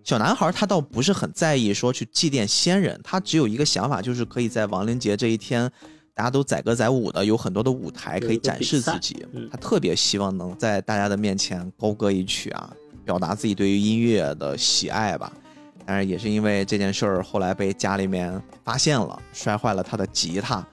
[0.03, 5.71] 小男孩他倒不是很在意说去祭奠先人，他只有一个想法，就是可以在亡灵节这一天，
[6.13, 9.25] 大家都载歌载舞的，有很多的舞台可以展示自己。
[9.51, 12.71] 他特别希望能在大家的面前高歌一曲啊，
[13.03, 15.33] 表达自己对于音乐的喜爱吧。
[15.87, 20.67] 但是也是因为这件事儿，后来被家里面发现了，摔坏了他的吉他。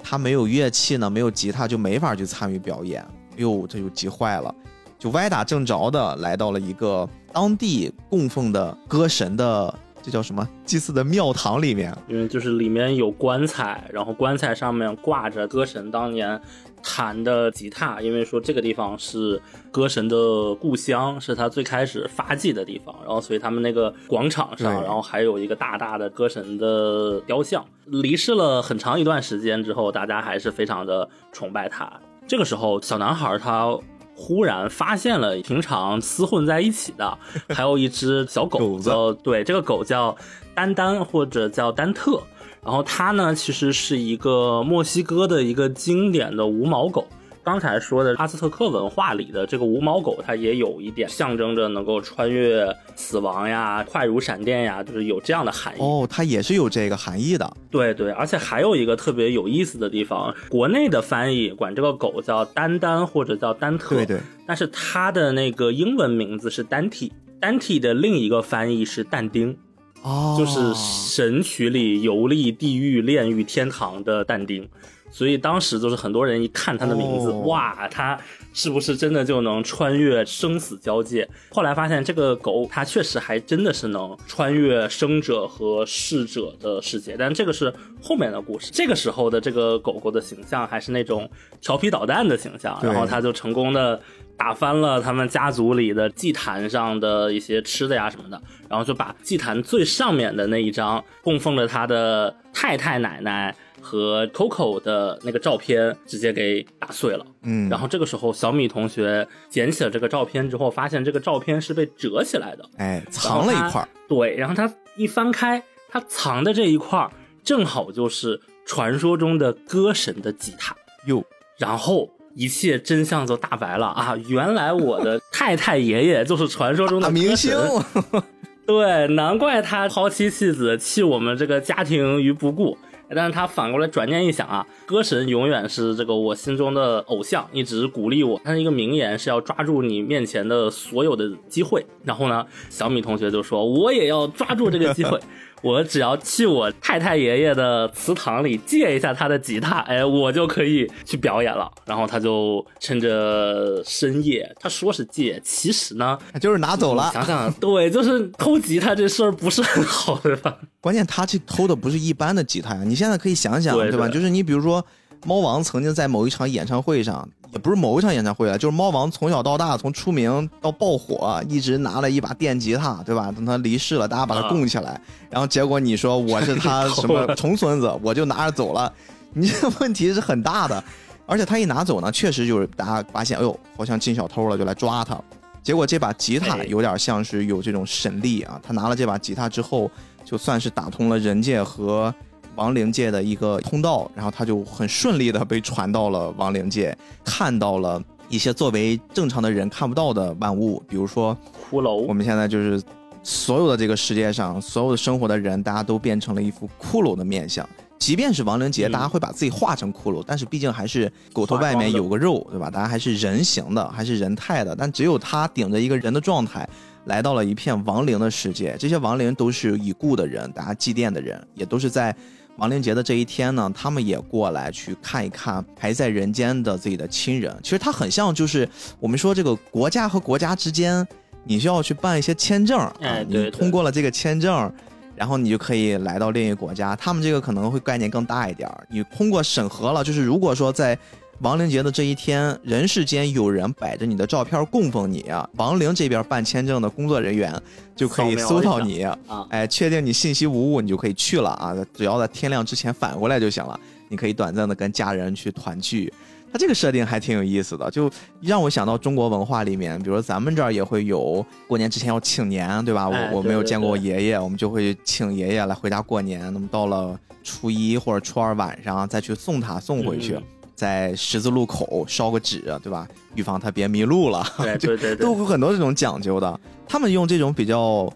[0.00, 3.04] 他没有乐器呢，没有吉他就没法去参与表演。
[3.36, 4.54] 哟，这就急坏了，
[4.98, 9.72] 就歪打正着的来到了一个当地供奉的歌神的，
[10.02, 11.96] 这叫什么祭祀的庙堂里面。
[12.08, 16.40] 因为就是里面有棺材，然后棺材上面挂着歌神当年
[16.82, 19.40] 弹的吉他，因为说这个地方是
[19.72, 27.64] 歌神的故乡，是他最开始发迹的地方，然后所以他们那个广场上，然后还有一个大大的歌神的雕像。
[27.86, 31.92] 离世了很长一段时间之后，大家还是非常的崇拜他。
[32.26, 33.78] 这个时候，小男孩他
[34.14, 37.18] 忽然发现了平常厮混在一起的，
[37.50, 40.16] 还有一只小狗，叫对，这个狗叫
[40.54, 42.20] 丹丹或者叫丹特，
[42.64, 47.06] 然后它呢其实是一个墨西哥的一个经典的无毛狗。
[47.46, 55.80] 刚才说的阿斯特克文化里的这个无毛狗，它也有一点象征着能够穿越死亡呀、快如闪电呀，就是有这样的含义。
[55.80, 57.48] 哦，它也是有这个含义的。
[57.70, 69.56] 对对，而且还有一个特别有意思的地方，国内的翻译管这个狗叫丹丹或者叫丹特，对对，但是它的那个英文名字是丹体，丹体的另一个翻译是但丁，
[70.02, 74.68] 哦，就是神曲里游历地狱、炼狱、天堂的但丁。
[75.10, 78.18] 所以当时就是很多人一看他的名字，哇，他
[78.52, 81.26] 是不是真的就能穿越生死交界？
[81.50, 88.70] 后来发现这个狗它确实还真的是能穿越生者和逝者的世界，但这个是后面的故事。
[88.72, 94.00] 这个时候的这个狗狗的形象还是那种调皮捣蛋的形象，然后它就成功的
[94.36, 103.54] 打翻了他们家族里的祭坛上的一些吃的呀什么的，然后就把祭坛最上面的那一张供奉着他的太太奶奶。
[103.80, 117.08] 和 Coco 的那个照片直接给打碎了，嗯，然后这个时候小米同学捡起了这个照片之后，发现这个照片是被折起来的，哎，藏了一块，对，然后他一翻开，他藏的这一块
[117.44, 120.74] 正好就是传说中的歌神的吉他，
[121.06, 121.24] 哟，
[121.58, 127.56] 然后一切真相就大白了啊，原来我的 太太爷爷就是传说中的明星
[128.66, 132.76] 对，难怪他抛妻弃子，弃我们这个家庭于不顾。
[133.14, 138.40] 但是他反过来转念一想啊，歌神永远是这个我心中的偶像，一直鼓励我。
[138.44, 141.84] 他的一个名言是要抓住你面前的所有的机会。
[142.04, 145.18] 然后呢，小米同学就说，我也要抓住这个机会。
[145.62, 151.70] 我只要去我太太爷爷的祠堂里借一下他的吉他，哎，我就可以去表演了。
[151.84, 157.10] 然后他就趁着深夜，他说是借，其实呢，就是拿走了。
[157.12, 160.56] 想想，对，就是偷吉他这事儿不是很好，对吧？
[160.80, 162.82] 关键他去偷的不是一般的吉他呀！
[162.84, 164.08] 你现在可以想想，对吧？
[164.08, 164.84] 就是你比如说，
[165.26, 167.28] 猫王曾经在某一场演唱会上。
[167.52, 173.32] 也不是某一场演唱会啊，就是猫王从小到大，从出名到爆火，一直拿了一把电吉他，对吧？
[173.32, 175.00] 等他离世了，大家把他供起来，
[175.30, 178.92] 然后结果你说我是他什么重孙子，我就拿着走了，
[179.32, 180.82] 你这问题是很大的。
[181.24, 185.18] 而且他一拿走呢，确实就是大家发现，哎呦，好像进小偷了，就来抓他。
[185.62, 189.90] 结果这把吉他有点像是有这种神力啊，他拿了这把吉他之后，
[190.24, 192.14] 就算是打通了人界和
[192.56, 201.36] 亡灵界的一个通道，然后他就很顺利的被传到了亡灵界，看到了一些作为正常的人看不到的万物，比如说
[201.70, 201.92] 骷髅。
[201.94, 202.82] 我们现在就是
[203.22, 207.68] 所有的这个世界上所有的生活的人，大家都变成了一副骷髅的面相。
[207.98, 212.70] 即便是亡灵节，大家会把自己化成骷髅，但是毕竟还是骨头外面有个肉，对吧？
[212.70, 214.76] 大家还是人形的，还是人态的。
[214.76, 216.68] 但只有他顶着一个人的状态，
[217.06, 218.76] 来到了一片亡灵的世界。
[218.78, 222.14] 这些亡灵都是已故的人，大家祭奠的人，也都是在
[222.56, 227.54] 亡灵节的这一天呢，他们也过来去看一看还在人间的自己的亲人。
[227.62, 231.06] 其实它很像，就是我们说这个国家和国家之间，
[231.44, 234.72] 你需要去办一些签证，哎，你通过了这个签证。
[235.14, 238.86] 然后你就可以来到另一个国家，他们这个可能会概念更大一点儿。
[238.90, 240.94] 你通过审核了，就是如果说在
[241.40, 247.54] 亡灵节的这一天，人世间有人摆着你的照片供奉你啊，亡灵这边办签证的工作人员
[247.94, 253.78] 就可以搜到你啊，哎，确定你信息无误，你就可以去了啊，只要在天亮之前返回来就行了，
[254.08, 256.12] 你可以短暂的跟家人去团聚。
[256.50, 258.10] 它这个设定还挺有意思的，就
[258.40, 263.06] 让我想到中国文化里面，比如说咱们这儿也会有过年之前要请年，对吧？
[263.08, 266.40] 我我没有见过我爷爷，我们就会请爷爷来回家过年。
[266.54, 270.38] 那么到了初一或者初二晚上再去送他送回去，
[270.76, 273.08] 在十字路口烧个纸，对吧？
[273.34, 274.46] 预防他别迷路了。
[274.58, 276.60] 对对 对，都有很多这种讲究的。
[276.86, 278.08] 他们用这种比较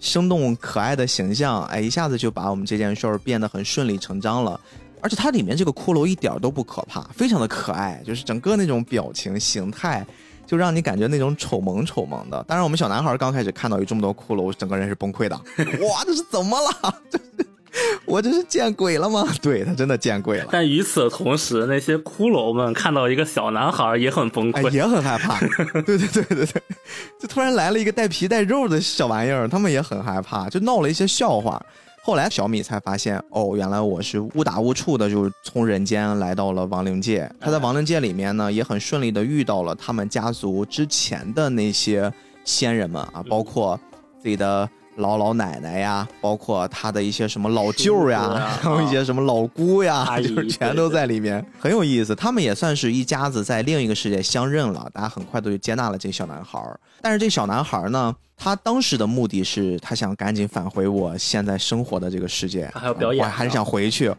[0.00, 4.60] 生动可爱的形象，哎，一下子就把我们这件事儿变得很顺理成章了。
[5.00, 10.04] 而且它里面这个骷髅一点都不可怕，非常的可爱，就是整个那种表情形态，
[10.44, 12.42] 就让你感觉那种丑萌丑萌的。
[12.48, 15.36] 当然，我们小男孩刚开始看到有这么多骷髅，整个人是崩溃的。
[15.36, 16.94] 哇，这是怎么了？
[18.04, 19.26] 我这是见鬼了吗？
[19.42, 20.46] 对他真的见鬼了。
[20.50, 25.38] 但与此同时，那些骷髅们看到一个小男孩也很崩溃，也很害怕。
[25.82, 26.62] 对对对对对，
[27.20, 31.60] 就突然来了一个带皮带肉的小玩意儿，他们也很害怕，就闹了一些笑话。
[32.02, 37.30] 后来小米才发现，哦，原来我是误打误触的，就是从人间来到了亡灵界。
[37.38, 42.10] 他在亡灵界里面呢，也很顺利的遇到了他们家族之前的那些
[42.44, 43.78] 先人们啊，包括
[44.22, 44.68] 自己的。
[44.98, 52.14] 老老奶奶呀，包括他的一些什么老舅呀，还有一些什么老姑呀，就是全都在里面，很有意思。
[52.14, 56.78] 他们也算是一家子在另一个世界相认了，大家很快都就接纳了这小男孩儿。
[57.00, 64.10] 但是这小男孩儿呢，他当时的目的是他想赶紧返回我现在生活的这个世界，他还要表演，我还是想回去。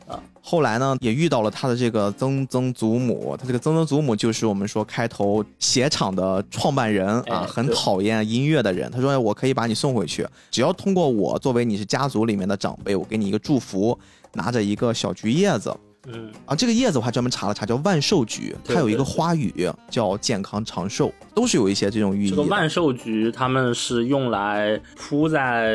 [0.41, 8.91] 后来呢，也遇到了他的这个曾曾祖母，他这个曾曾祖母就是我们说开头鞋厂的创办人啊，很讨厌音乐的人。
[8.91, 13.97] 他说：“我可以把你送回去，只要通过我作为你是家族里面的长辈，我给你一个祝福，
[14.33, 15.73] 拿着一个小橘叶子。”
[16.11, 22.29] 嗯啊，这个叶子我还专门查了查，叫万寿菊，它有一个花语叫健康长寿，都是有一些这种寓意。
[22.29, 25.73] 这个万寿菊，他们是用来铺在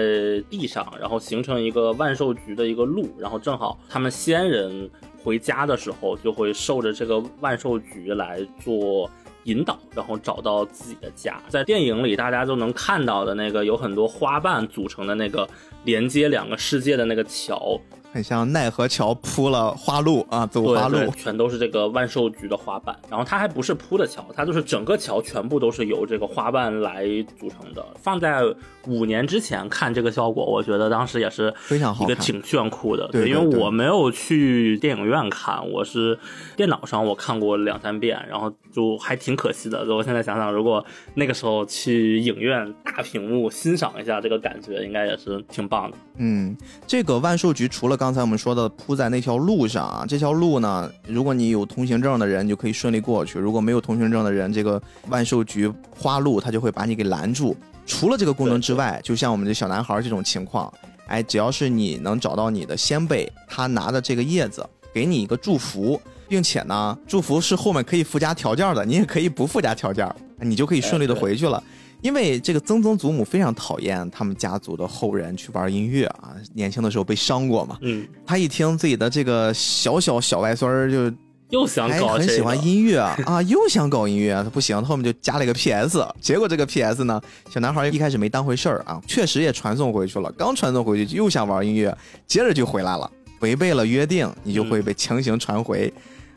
[0.51, 4.91] 地上，然后形成一个万寿菊的一个路，然后正好他们先人
[5.23, 9.09] 回家的时候，就会受着这个万寿菊来做
[9.45, 11.41] 引导，然后找到自己的家。
[11.49, 15.49] 在电影里，大家都能看到的那个有很多花瓣组成的那个
[15.85, 17.81] 连接两个世界的那个桥。
[18.15, 22.97] 很像奈何桥铺了花路啊，走花路，全都是这个万寿菊的花瓣。
[23.11, 27.05] 然后它还不是铺的桥，它就是整个桥全部都是由这个花瓣来
[27.37, 27.85] 组成的。
[28.01, 28.41] 放在
[28.87, 33.09] 五年之前看这个效果，我觉得当时也是非常好，一个挺炫酷的。
[33.09, 36.17] 对，因为我没有去电影院看，我是
[36.55, 39.85] 电脑上我看过两三遍，然后就还挺可惜的。
[39.93, 40.85] 我现在想想，如果
[41.15, 45.97] 那个时候去影院大屏幕欣赏一下这个感觉，应该也是挺棒的。
[46.17, 46.57] 嗯，
[46.87, 57.57] 这个万寿菊除了刚才我们说的铺在那条路上啊，这条路呢，如果你有通行证的人就可以顺利过去；如果没有通行证的人，这个万寿菊花路它就会把你给拦住。
[57.87, 60.73] 除了这个功能之外，就像我们这小男孩这种情况，
[61.07, 71.63] 哎，只要是你能找到你的先辈，他拿的这个叶子给你一个祝福，并且呢，祝福是后面可以附加条件的，你也可以不附加条件，你就可以顺利的回去了。
[72.05, 77.79] 因为这个曾曾祖母非常讨厌他们家族的后人去玩音乐啊，年轻的时候被伤过嘛。
[77.81, 81.11] 嗯，他一听自己的这个小小小外孙儿就
[81.49, 86.07] 又想搞，很喜欢音乐 啊，又想搞音乐，他不行，他后面就加了一个 PS。
[86.21, 90.31] 结果这个 PS 呢，小男孩一开始没当回事儿啊，确实也传送回去了。
[90.33, 91.97] 刚传送回去又想玩音乐，
[92.27, 95.91] 接着就回来了，违背了约定，你就会被强行传回。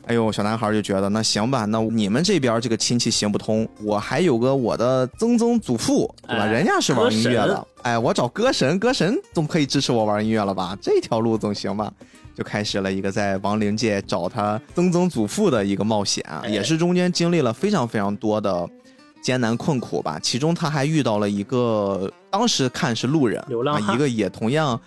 [0.08, 6.44] 哎呦，小男孩就觉得那行吧，那你们这边这个亲戚行不通，我还有个我的曾曾祖父，对吧？
[6.44, 10.74] 哎人家是玩音乐的哎，我找歌神，歌神总可以支持我玩音乐了吧？
[10.80, 11.92] 这条路总行吧？
[12.34, 18.66] 就开始了一个在亡灵界找他曾曾祖父的一个冒险，哎也是中间经历了非常非常多的
[19.20, 20.18] 艰难困苦吧。
[20.22, 24.80] 其中他还遇到了一个当时看是路人，啊，流浪汉一个也同样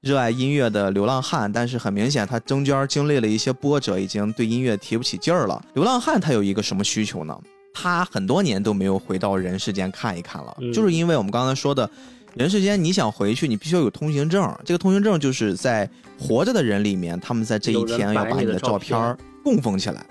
[0.00, 5.60] 热爱音乐的流浪汉，但是很明显他中间经历了一些波折，已经对音乐提不起劲儿了。
[5.74, 7.36] 流浪汉他有一个什么需求呢？
[7.74, 11.88] 他很多年都没有回到人世间看一看了，嗯就是因为我们刚才说的。
[12.34, 14.54] 人世间，你想回去，你必须要有通行证。
[14.64, 15.88] 这个通行证就是在
[16.20, 20.06] 活着的人里面，他们在这一天要把你的照片供奉起来。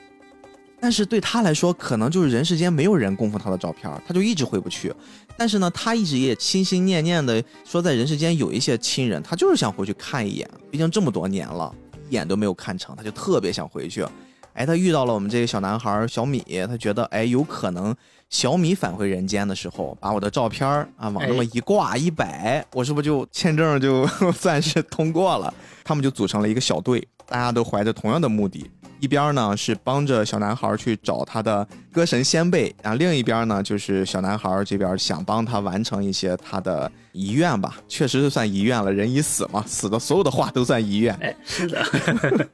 [0.80, 4.94] 但是对他来说，可能就是人世间没有人供奉他的照片，他就一直回不去。
[5.36, 10.50] 但是呢，他一直也心心念念的说，在人世间有一些亲人，他就是想回去看一眼。
[10.70, 11.74] 毕竟这么多年了，
[12.10, 14.06] 一眼都没有看成，他就特别想回去。
[14.54, 17.96] 哎，他遇到了我们这个小男孩小米，他觉得哎，有可能
[18.30, 20.68] 小米返回人间的时候，把我的照片
[20.98, 25.54] 啊往那么一挂一摆，我是不是就签证就 算是通过了？
[25.84, 28.70] 他们就组成了一个小队，大家都怀着同样的目的。
[29.00, 41.14] 一边呢是帮着小男孩去找他的歌神先辈，然后另一边呢就是小男孩这边想帮他完成一些他的遗愿吧，确实是算遗愿了，人已死嘛，死的所有的话都算遗愿。
[41.22, 41.86] 哎，是的，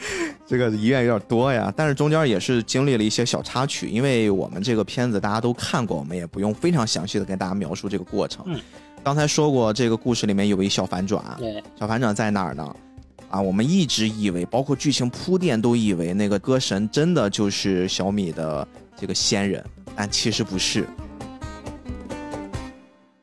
[0.48, 8.42] 这个遗愿有点多呀，但是中间也是经历了一些小插曲，因为我们这个片子大家都看过，我们也不用非常详细的跟大家描述这个过程。
[8.46, 8.58] 嗯，
[9.04, 12.74] 刚才说过，这个故事里面有一小反转，哎，小反转在哪儿呢？
[13.30, 18.66] 啊，我们一直以为，包括剧情铺垫都以为那个歌神真的就是小米的
[18.96, 19.64] 这个仙人，
[19.94, 20.84] 但其实不是。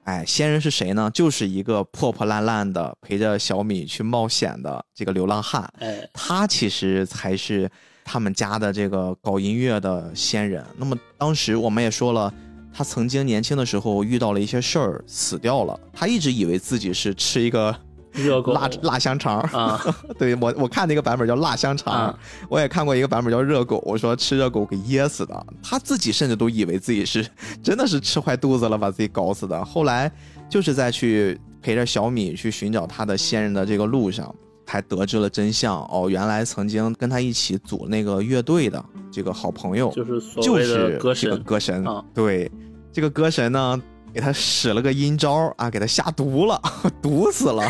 [0.05, 1.12] 哎，仙人是谁呢？
[1.14, 5.70] 就是一个破破烂烂的陪着小米去冒险的这个流浪汉。
[5.80, 7.70] 哎，他其实才是
[8.05, 10.66] 他们家的这个搞音乐的仙人。
[10.78, 12.34] 那么当时我们也说了，
[12.74, 15.78] 他曾经年轻的时候遇到了一些事儿，死掉了。
[15.91, 17.76] 他一直以为自己是吃一个
[18.18, 19.80] 热狗辣辣香肠，啊
[20.18, 25.45] 对我我看那个版本叫辣香肠，啊我也看过一个版本叫热狗，我说吃热狗给噎死的。
[25.61, 27.26] 他自己甚至都以为自己是
[27.63, 29.63] 真的是吃坏肚子了，把自己搞死的。
[29.63, 30.11] 后来
[30.49, 34.34] 就是在去陪着小米去寻找他的先人的这个路上，
[34.65, 35.76] 才得知了真相。
[35.91, 41.88] 哦，原来曾经跟他一起组那个乐队的这个好朋友，就是所就是歌这个神歌神。
[41.88, 42.51] 啊对，
[42.91, 43.82] 这个歌神呢，
[44.14, 46.62] 给他使了个阴招啊，给他下毒了，
[47.01, 47.70] 毒死了。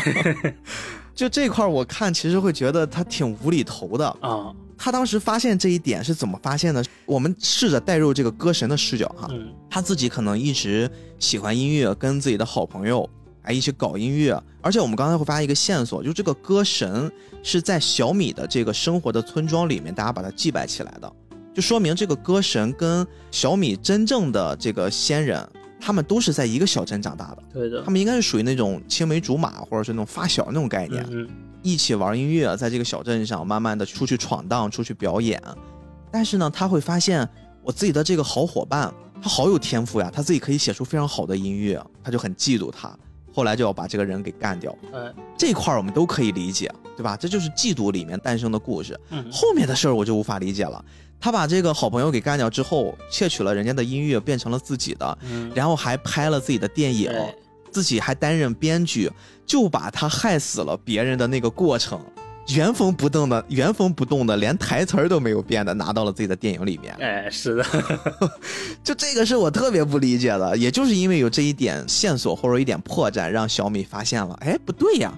[1.14, 4.06] 就这块儿我看其实会觉得他挺无厘头的。
[4.20, 6.84] 啊，他当时发现这一点是怎么发现的？
[7.06, 13.08] 我们试着带入这个歌神的视角哈，嗯他自己可能一直喜欢音乐，跟自己的好朋友
[13.42, 17.10] 哎一起搞音乐，而且我们刚才会发现一个线索，就这个歌神
[17.42, 21.12] 是在小米的这个生活的村庄里面，大家把它祭拜起来的，
[21.52, 25.44] 就说明这个歌神跟小米真正的这个仙人，
[25.80, 31.28] 他们都是在一个小镇长大的，对的他，们应该是属于那种青梅竹马或者是那种发小那种概念，嗯
[31.62, 35.42] 一起玩音乐，在这个小镇上慢慢的出去闯荡，出去表演。
[36.10, 37.28] 但是呢，他会发现
[37.62, 42.96] 我自己的这个好伙伴，他好有天赋呀，他自己可以写出非常好的音乐，他就很嫉妒他。
[43.32, 44.74] 后来就要把这个人给干掉。
[44.92, 47.16] 哎这块儿我们都可以理解，对吧？
[47.16, 48.98] 这就是嫉妒里面诞生的故事。
[49.10, 50.84] 嗯后面的事儿我就无法理解了。
[51.20, 57.34] 他把这个好朋友给干掉之后，窃取了人家的音乐，变成了自己的，嗯，然后还拍了自己的电影，哎
[57.70, 59.10] 自己还担任编剧，
[59.46, 62.00] 就把他害死了别人的那个过程，
[62.48, 66.94] 原封不动的、原封不动的，连台词儿都没有变的拿到了自己的电影里面。
[66.98, 67.64] 哎，是的，
[68.82, 75.12] 就这个是我特别不理解的，也就是因为有这一点线索或者一点破绽，让小米发现了，哎，不对呀。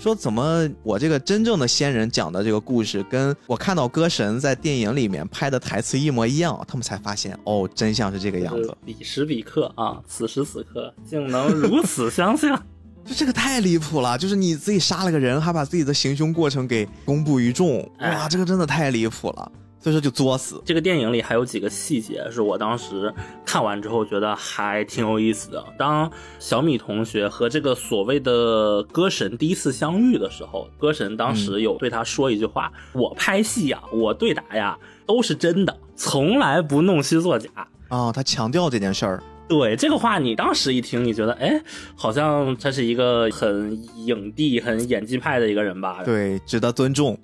[0.00, 8.74] 说怎么我这个真正的仙人讲的这个故事，跟我看到歌神在电影里面拍的台词一模一样，他们才发现哦，真相是这个样子。
[8.84, 12.60] 彼时彼刻啊，此时此刻竟能如此相像。
[13.04, 19.52] 就这个太离谱了，就是你自己杀了个人，还把自己的行凶过程给公布于众，哇，哎这个真的太离谱了。
[19.80, 20.62] 所以说就作死。
[20.64, 23.12] 这个电影里还有几个细节是我当时
[23.44, 25.64] 看完之后觉得还挺有意思的。
[25.78, 37.48] 当小米同学和这个所谓的歌神第一次相遇的时候，歌神当时有对他说一句话：“我拍戏呀，我对答呀，都是真的，从来不弄虚作假。”
[37.88, 41.60] 啊、他强调这件事儿，对这个话，你当时一听，你觉得，哎，
[41.96, 46.04] 好像他是一个很影帝、很演技派的一个人吧？
[46.04, 47.18] 对，值得尊重。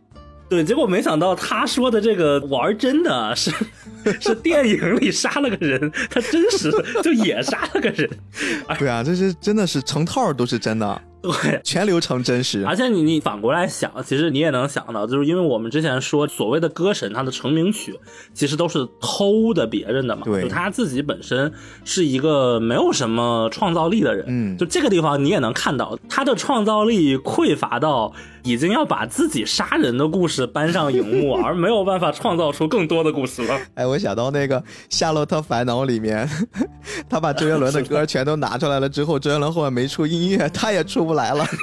[0.48, 3.50] 对，结果没想到他说的这个玩真的是
[4.20, 6.70] 是电影里杀了个人，他真实
[7.02, 8.08] 就也杀了个人。
[8.78, 11.02] 对啊，这是真的是成套都是真的。
[11.42, 12.64] 对，全流程真实。
[12.66, 17.98] 而且你你反过来想，其实你也能想到，就是因为我们之前说所谓的歌神，他的成名曲
[18.32, 21.52] 其实都是偷的别人的嘛，对就他自己本身
[21.84, 28.12] 是一个没有什么创造力的人，嗯就这个地方你也能看到他的创造力匮乏到
[28.42, 33.58] 已经要把自己杀人的故事搬上荧幕，而没有办法创造出更多的故事了。
[33.74, 36.28] 哎，我想到那个《夏洛特烦恼》里面，
[37.10, 41.44] 他把周杰伦的歌全都拿出来了之后，周杰伦后面没出音乐，他也出不来了。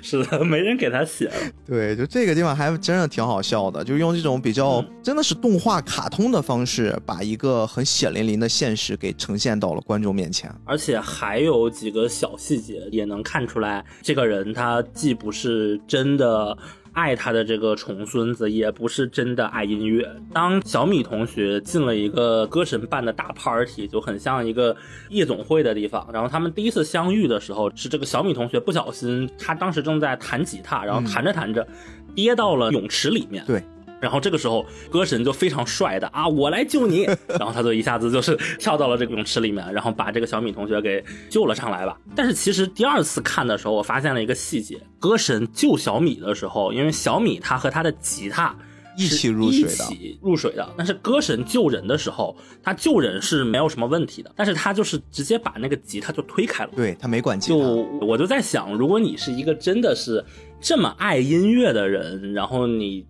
[0.00, 1.34] 是的，没人给他写了。
[1.66, 10.54] 对，就这个地方还真的挺好笑的，就用这种比较嗯真的是动画卡通的方式，把一个很血淋淋的现实给呈现到了观众面前。
[10.64, 16.56] 而且还有几个小细节也能看出来，这个人他既不是真的
[16.92, 20.08] 爱他的这个重孙子，也不是真的爱音乐。
[20.32, 24.76] 当小米同学进了一个歌神办的大 party，就很像一个
[25.08, 26.06] 夜总会的地方。
[26.12, 31.66] 然后他们第一次相遇的时候，是这个小米同学不小心，他当时正在弹吉他，然后弹着弹着
[32.14, 33.44] 跌到了泳池里面。
[33.46, 33.62] 对。
[34.02, 37.04] 然后这个时候，歌神就非常帅的啊，我来救你！
[37.38, 41.96] 然后他就一下子就是跳到了这个泳池里面，然后把这个小米同学给救了上来吧。
[42.16, 48.52] 但是其实第二次看的时候，我发现了一个细节：歌神救小米的时候，因为小米他和他的吉他
[48.96, 50.68] 一起入水的一起入水的。
[50.76, 56.70] 但是歌神救人的时候，他救人是没有什么问题的，但是他就是直接把那个吉他就推开了。
[56.74, 57.58] 对他没管吉就
[58.00, 60.24] 他，我就在想，如果你是一个真的是
[60.60, 63.06] 这么爱音乐的人，然后你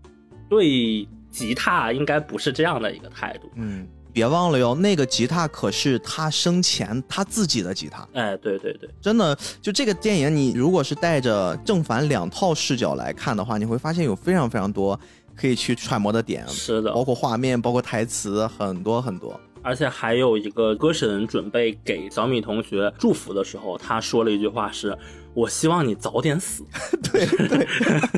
[0.52, 3.50] 对吉他应该不是这样的一个态度。
[3.56, 8.06] 嗯，别忘了哟，那个吉他可是他生前他自己的吉他。
[8.12, 15.00] 哎，对对对，真的，就这个电影，你如果是带着正反两套视角来看的话，你会发现有非常非常多
[15.34, 17.02] 可以去揣摩的点，是的包。
[17.02, 19.40] 括画面，包括台词，很多很多。
[19.62, 24.94] 而且还有一个歌神准备给小米同学祝福的时候，他说了一句话是
[25.32, 26.62] ：“我希望你早点死。
[27.10, 27.66] ”对对，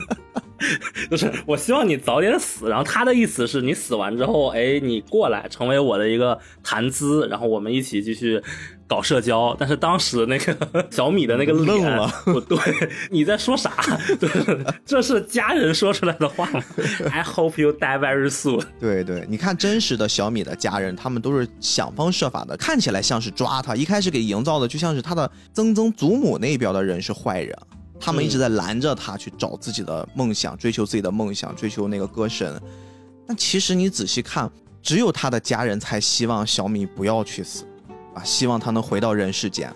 [1.10, 2.68] 就是我希望你早点死。
[2.68, 8.42] 然后他的意思是你死完之后，哎，你过来成为我的一个谈资，然后我们一起继续
[8.86, 9.54] 搞社交。
[9.58, 10.56] 但是当时那个
[10.90, 12.58] 小米的那个愣了，不对，
[13.10, 13.72] 你在说啥？
[14.18, 16.62] 就是这是家人说出来的话吗
[17.10, 18.64] ？I hope you die very soon。
[18.80, 27.56] 对对，你看真实的小米的家人，他们都是想方设法的，看起来像是抓他，一开始给营造的就像是他的曾曾祖母那边的人是坏人，
[28.04, 32.60] 他们一直在拦着他去找自己的梦想，追求自己的梦想，追求那个歌神。
[33.26, 34.50] 但其实你仔细看，
[34.82, 37.64] 只有他的家人才希望小米不要去死，
[38.12, 39.72] 啊，希望他能回到人世间。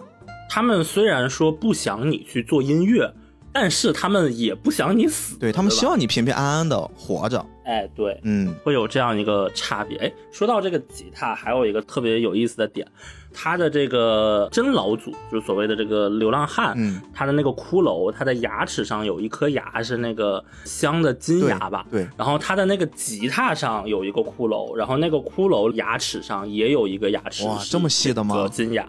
[0.47, 3.11] 他们虽然说不想你去做音乐，
[3.51, 5.39] 但是他们也不想你死。
[5.39, 7.43] 对他们希望你平平安安的活着。
[7.64, 9.97] 哎，对，嗯，会有这样一个差别。
[9.97, 12.87] 哎，说到这个吉他，还有一个特别有意思的点，
[13.33, 21.87] 他的这个真老祖，就是所谓的这个流浪汉，嗯，他的那个骷髅，他的牙齿上有一颗牙是那个镶的金牙吧？
[21.91, 28.35] 对，然后他的那个吉他上有一个骷髅，然后那个骷髅牙齿上也有一个牙齿，是哇这么细的吗？
[28.35, 28.87] 这个金牙，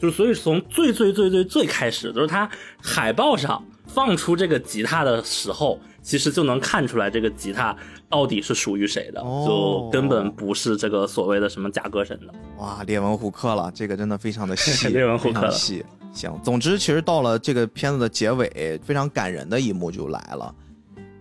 [0.00, 2.48] 就是所以从最最最最最开始，就是他
[2.80, 7.74] 海报上放出这个吉他的时候，其实就能看出来这个吉他
[8.08, 12.34] 到底是属于谁的，哦就根本不是这个所谓的什么假歌神的。
[12.58, 15.84] 哇，列文虎克了，这个真的非常的细， 列文虎克了细。
[16.12, 20.54] 行，总之其实到了这个片子的结尾，非常感人的一幕就来了。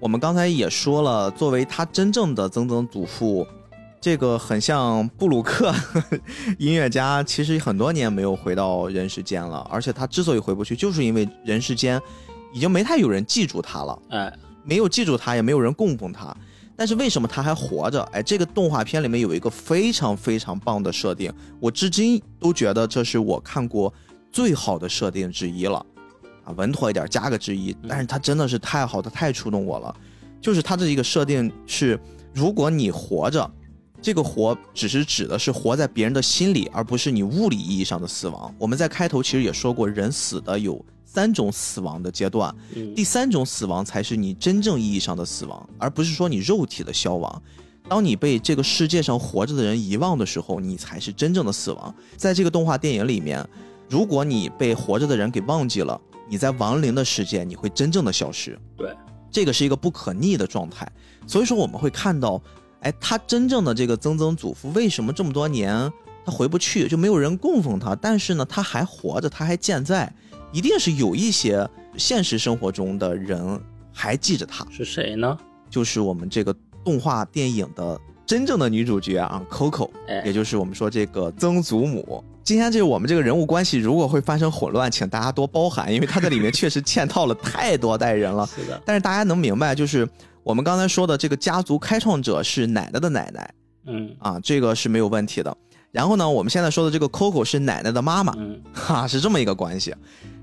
[0.02, 3.48] 我们刚才也说了，作为他真正的曾曾祖父，
[4.02, 5.72] 这个很像布鲁克
[6.58, 9.60] 音乐家，其实很多年没有回到人世间了。
[9.72, 12.02] 而且他之所以回不去，就是因为人世间
[12.52, 14.00] 已经没太有人记住他了。
[14.10, 14.34] 哎，
[14.64, 16.36] 没有记住他，也没有人供奉他。
[16.76, 18.02] 但是为什么他还活着？
[18.12, 23.94] 哎，这个动画片里面有一个非常非常棒的设定，我至今都觉得这是我看过
[24.32, 25.86] 最好的设定之一了。
[26.44, 29.96] 啊，稳妥一点加个之一，但是它真的是太好，它太触动我了。
[30.42, 32.00] 就是它这一个设定是，
[32.34, 33.48] 如果你活着，
[34.02, 38.52] 这个活只是指的是活在别人的心里，而不是你物理意义上的死亡。
[38.58, 40.84] 我们在开头其实也说过，人死的有
[41.14, 47.42] 三种死亡的阶段，嗯第三种死亡才是你真正意义上的死亡，而不是说你肉体的消亡。
[47.90, 51.94] 当你被这个世界上活着的人遗忘的时候，你才是真正的死亡。
[52.16, 53.46] 在这个动画电影里面，
[53.90, 56.00] 如果你被活着的人给忘记了，
[56.30, 58.58] 你在亡灵的世界，你会真正的消失。
[58.78, 58.96] 对，
[59.30, 60.90] 这个是一个不可逆的状态。
[61.28, 62.42] 所以说，我们会看到，
[62.80, 65.92] 哎，他真正的这个曾曾祖父为什么这么多年
[66.24, 67.94] 他回不去，就没有人供奉他？
[67.96, 70.14] 但是呢，他还活着，他还健在，
[70.52, 73.60] 一定是有一些现实生活中的人
[73.94, 75.38] 还记着他，是谁呢？
[75.70, 88.46] 就是我们这个动画电影的真正的女主角啊，Coco，哎也就是我们说这个曾祖母今天这我们这个人物关系如果会发生混乱，请大家多包涵，因为她在里面确实嵌套了太多代人了。
[88.56, 90.08] 是的，但是大家能明白，就是
[90.44, 93.54] 我们刚才说的这个家族开创者是奶奶的奶奶
[93.86, 95.56] 嗯啊，这个是没有问题的。
[95.92, 99.94] 然后呢，我们现在说的这个 Coco 是奶奶的妈妈，嗯哈，是这么一个关系。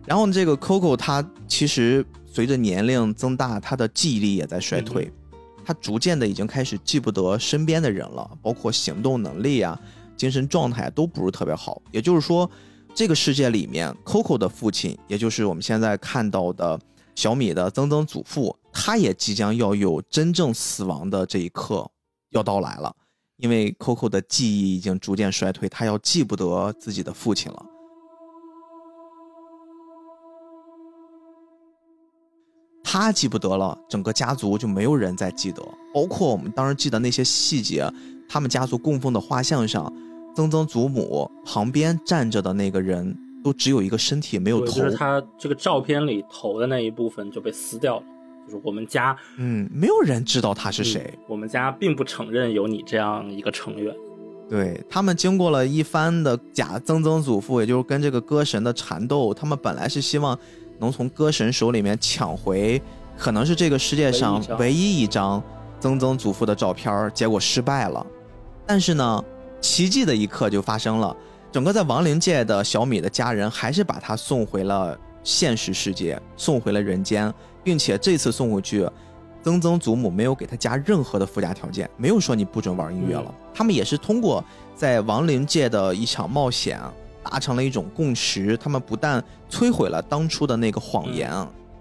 [0.09, 5.13] 然后这个 Coco 他其实随着年龄增大，他的记忆力也在衰退，
[5.63, 9.79] 他逐渐的已经开始记不得身边的人了，包括行动能力啊、
[10.17, 11.83] 精神状态都不是特别好。
[11.93, 12.51] 也就是说，
[12.95, 16.81] 这个世界里面，Coco 的父亲，也就是我们现在看到的
[17.15, 21.87] 小米的曾曾祖父，他也即将要有真正死亡的这一刻
[22.31, 22.97] 要到来了。
[23.37, 27.67] 因为 Coco 的记忆已经逐渐衰退，他要记不得自己的父亲了。
[32.91, 35.63] 他记不得了，整个家族就没有人再记得，
[35.93, 37.87] 包括我们当时记得那些细节，
[38.27, 39.93] 他们家族供奉的画像上，
[40.35, 43.15] 曾曾祖母旁边站着的那个人，
[43.45, 44.73] 都只有一个身体，没有，头。
[44.73, 48.03] 就是他这个照片里头的那一部分就被撕掉了。
[48.47, 51.13] 就是我们家嗯，没有人知道他是谁。
[51.15, 53.95] 嗯我们家并不承认有你这样一个成员。
[54.49, 60.39] 对他们经过了一番的假曾曾祖父，也就是跟这个歌神的缠斗，他们本来是希望
[60.79, 62.81] 能从歌神手里面抢回，
[63.17, 65.43] 可能是这个世界上唯唯一一张
[65.81, 68.05] 曾曾祖父的照片儿，结果失败了。
[68.67, 69.25] 但是呢，
[69.61, 71.17] 奇迹的一刻就发生了，
[71.51, 77.33] 整个在亡灵界的小米的家人还是把他送回了现实世界，送回了人间，
[77.65, 78.89] 并且这次送回去。
[79.41, 83.35] 曾曾祖母没有给他加任何的附加条件，没有说你不准玩音乐了。
[83.55, 86.79] 他们也是通过在亡灵界的一场冒险，
[87.31, 88.57] 达成了一种共识。
[88.57, 91.31] 他们不但摧毁了当初的那个谎言，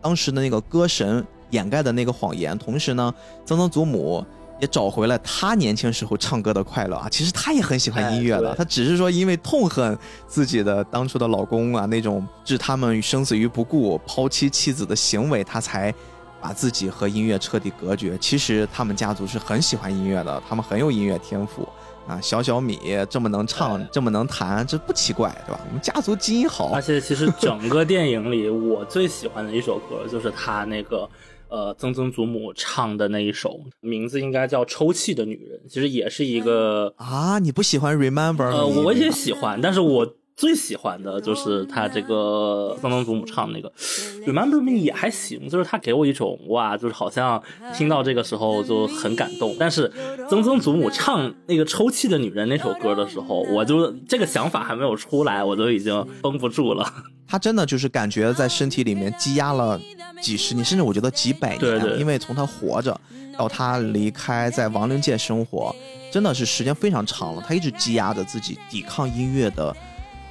[0.02, 3.14] 当时的那个歌神掩盖的那个谎言，同时呢，
[3.46, 4.26] 曾曾祖母
[4.60, 7.08] 也找回了她年轻时候唱歌的快乐啊。
[7.10, 15.94] 其实她也很喜欢音乐的，她只是说因为痛恨自己的当初的老公啊那种置他们生死于不顾、抛妻弃子的行为，她才。
[16.40, 18.16] 把自己和音乐彻底隔绝。
[18.20, 21.68] 其实他们家族是很喜欢音乐的，他们很有音乐天赋
[22.08, 22.20] 啊。
[22.22, 22.80] 小小米
[23.10, 25.60] 这么能唱，哎这么能弹，这不奇怪，对吧？
[25.68, 26.82] 我们家族基因好而。
[26.82, 31.10] 且其实整个电影里， 我最喜欢的一首歌就是他那个
[31.50, 38.46] 呃曾曾祖母唱的那一首，名字应该叫《抽泣的女人》，其实也是一个啊，你不喜欢 Remember？
[38.46, 43.68] 呃，我也喜欢，但是我最喜欢的就是他这个曾曾祖母唱的那个
[44.24, 47.42] 《Remember Me》也还行，就是他给我一种哇，就是好像
[47.76, 49.56] 听到这个时候就很感动。
[49.60, 49.92] 但是
[50.30, 56.88] 曾曾祖母唱那个《抽泣的女人》那首歌的时候，我就这个想法还没有出来，我就已经绷不住了。
[57.28, 59.82] 他真的就是感觉在身体里面积压了
[60.22, 61.60] 几十年，甚至我觉得几百年。
[61.60, 62.96] 对对因为从他活着
[63.36, 65.76] 到他离开，在亡灵界生活，
[66.12, 67.44] 真的是时间非常长了。
[67.46, 69.76] 他一直积压着自己抵抗音乐的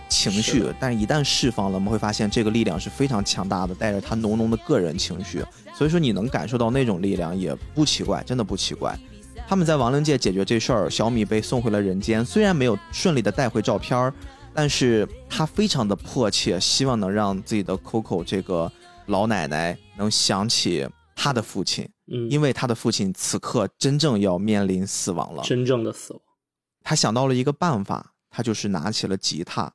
[0.09, 5.45] 情绪，但是一旦释放了，我们会发现这个力量是非常强大的，带着他浓浓的个人情绪。
[5.75, 8.99] 所以说你能感受到那种力量也不奇怪，真的不奇怪。
[9.49, 14.13] 他们在亡灵界解决这事儿，小米被送回了人间，虽然没有顺利的带回照片儿，
[14.53, 18.71] 但是他非常的迫切，希望能让自己的 Coco 这个
[19.07, 25.43] 老奶奶能想起他的父亲，嗯，因为他的父亲此刻真正要面临死亡了。
[25.45, 26.23] 真正的死亡。
[26.83, 29.73] 他想到了一个办法，他就是拿起了吉他，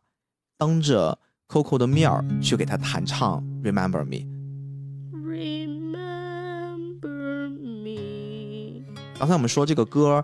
[0.62, 1.18] 当着
[1.50, 4.18] Coco 的面儿去给他弹唱《Remember Me》。
[5.26, 6.70] Remember
[7.50, 8.84] me，
[9.18, 10.24] 刚才我们说这个歌，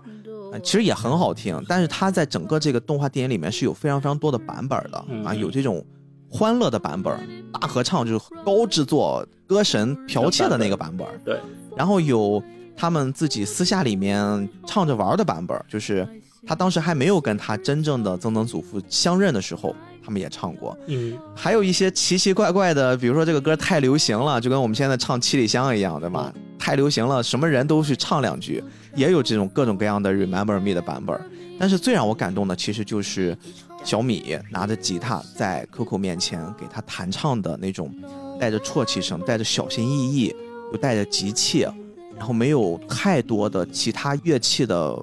[0.52, 5.24] 呃其实也很好听，但是它在整个这个动画电影里面是有非常非常多的版本的嗯。
[5.24, 5.84] 啊，有这种
[6.30, 7.18] 欢乐的版本，
[7.50, 11.40] 大合唱就是高制作歌神剽窃的那个版本，对，
[11.76, 12.40] 然后有
[12.76, 16.08] 他们自己私下里面唱着玩的版本，就是
[16.46, 19.74] 他当时还没有跟他真正的曾曾祖父相认的时候，
[20.08, 20.74] 他们也唱过。
[20.86, 26.32] 嗯，还有一些奇奇怪怪的，比如说这个歌太流行了，就跟我们现在唱《七里香》一样，对吧？
[26.58, 28.64] 太流行了，什么人都去唱两句，
[28.96, 31.20] 也有这种各种各样的 Remember Me 的版本。
[31.58, 33.36] 但是最让我感动的，其实就是
[33.84, 37.94] 小米拿着吉他在 Coco 面前给他弹唱的那种，
[38.40, 40.34] 带着啜泣声，带着小心翼翼，
[40.72, 41.70] 又带着急切，
[42.16, 44.98] 然后没有太多的其他乐器的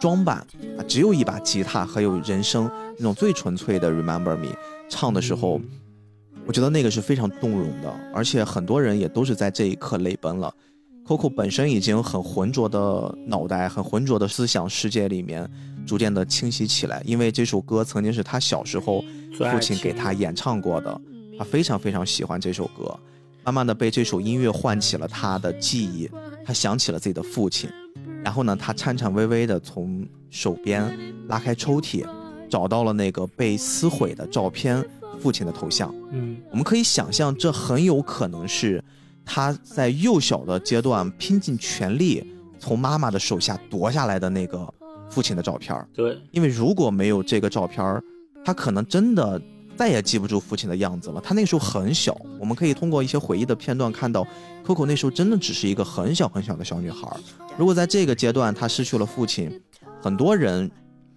[0.00, 0.38] 装扮
[0.76, 4.48] 啊，只有一把吉他和有人声那种最纯粹的 Remember Me
[4.88, 5.60] 唱的时候。
[6.46, 10.52] 我觉得那个是非常动容的，而且很多人也都是在这一刻泪奔了。
[11.06, 15.48] Coco 本身已经很浑浊的脑袋、很浑浊的思想世界里面，
[15.86, 17.00] 逐渐的清晰起来。
[17.04, 19.04] 因为这首歌曾经是他小时候
[19.36, 21.00] 父亲给他演唱过的，
[21.38, 22.98] 他非常非常喜欢这首歌。
[23.44, 26.10] 慢慢的被这首音乐唤起了他的记忆，
[26.44, 27.70] 他想起了自己的父亲。
[28.24, 30.96] 然后呢，他颤颤巍巍地从手边
[31.28, 32.06] 拉开抽屉，
[32.48, 34.84] 找到了那个被撕毁的照片
[35.20, 35.94] 父亲的头像。
[36.10, 38.82] 嗯我们可以想象，这很有可能是
[39.24, 42.24] 他在幼小的阶段拼尽全力
[42.58, 44.72] 从妈妈的手下夺下来的那个
[45.08, 45.74] 父亲的照片。
[45.94, 48.02] 对，因为如果没有这个照片，
[48.44, 49.40] 他可能真的
[49.80, 51.18] 再也记不住父亲的样子了。
[51.22, 54.26] 他那时候很小，我们可以通过一些回忆的片段看到
[54.62, 57.16] ，Coco 那时候真的只是一个很小很小的小女孩儿。
[57.56, 59.58] 如果在这个阶段她失去了父亲，
[60.02, 60.70] 很多人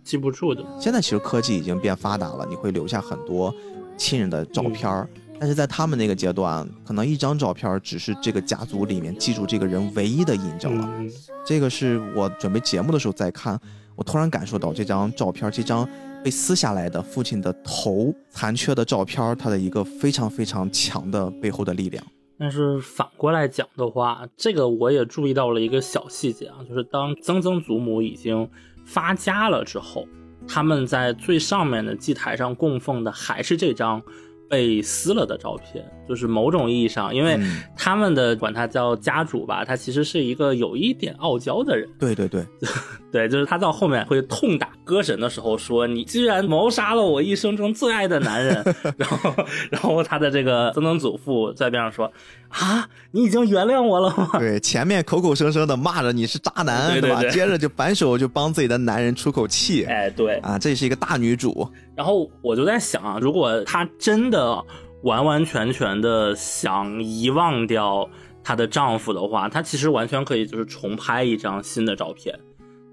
[0.05, 0.63] 记不住的。
[0.79, 3.53] 现在其实科技已经变发达了，你会留下很多
[3.97, 5.09] 亲人的照片儿。
[5.37, 10.89] 但是在他们那个阶段，可能一张照片儿只是这个家族里面记住这个人唯一的印证了。
[10.99, 11.11] 嗯，
[11.45, 13.59] 这个是我准备节目的时候再看，
[13.97, 15.85] 我突然感受到这张照片，这张
[16.23, 22.03] 被撕下来的父亲的头残缺的照片，他的一个非常非常强的背后的力量。
[22.39, 28.49] 但是反过来讲的话，这个我也注意到了一个小细节啊，就是当曾曾祖母已经
[28.85, 30.07] 发家了之后，
[30.47, 34.01] 他们在最上面的祭台上供奉的还是这张
[34.49, 41.87] 被撕了的照片，就是某种意义上，因为嗯他们的管他叫家主吧，他其实是一个有一点傲娇的人。
[41.99, 42.45] 对对对，
[43.11, 48.63] 对，就是他到后面会痛打歌神的时候说：“你居然谋杀了我一生中最爱的男人。
[48.97, 49.33] ”然后，
[49.71, 52.11] 然后他的这个曾曾祖父在边上说
[52.49, 56.91] ：“啊，你已经原谅我了吗对，前面口口声声的骂着你是渣男，吧？
[56.93, 59.85] 对对对接着就反手就帮自己的男人出口？”气。
[59.85, 60.35] 哎，对。
[60.37, 64.63] 啊，这是一个大女主，然后我就在想啊，如果她真的
[65.03, 68.09] 完完全全的想遗忘掉
[68.43, 72.37] 她的丈夫的话，她其实完全可以就是重拍一张新的照片，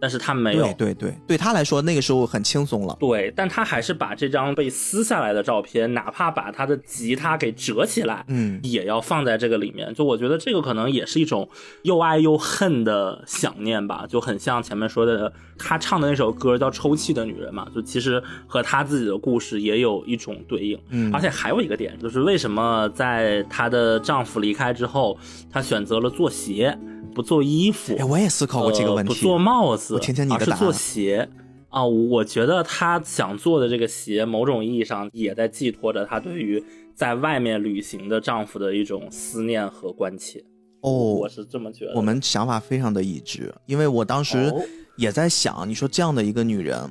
[0.01, 0.63] 但是他没有。
[0.73, 2.97] 对对对，对她来说那个时候很轻松了。
[2.99, 9.93] 对，但他还是把这张被撕下来的照片，哪怕把他的吉他给折起来，嗯，也要放在这个里面。
[9.95, 11.49] 就我觉得这个可能也是一种
[11.83, 20.79] 又爱又恨的想念吧，就很像前面说的，他唱的那首歌叫《抽泣的女人》嘛，就其实和他自己的故事也有一种对应。
[20.91, 25.19] 嗯而且还有一个点，就是为什么在她的丈夫离开之后，
[25.51, 26.79] 她选择了做鞋，
[27.11, 27.95] 不做衣服。
[27.99, 29.13] 哎，我也思考过这个问题。
[29.13, 31.29] 呃不做帽子，我听听你的答案是做鞋
[31.69, 31.85] 啊。
[31.85, 36.63] 我觉得他想做的这个鞋，某种意义上也在寄托着他对于
[36.95, 40.43] 在外面旅行的丈夫的一种思念和关切。
[40.83, 41.93] 哦我，是这么觉得。
[41.95, 44.63] 我们想法非常的一致，因为我当时哦
[44.97, 46.91] 也在想，你说这样的一个女人，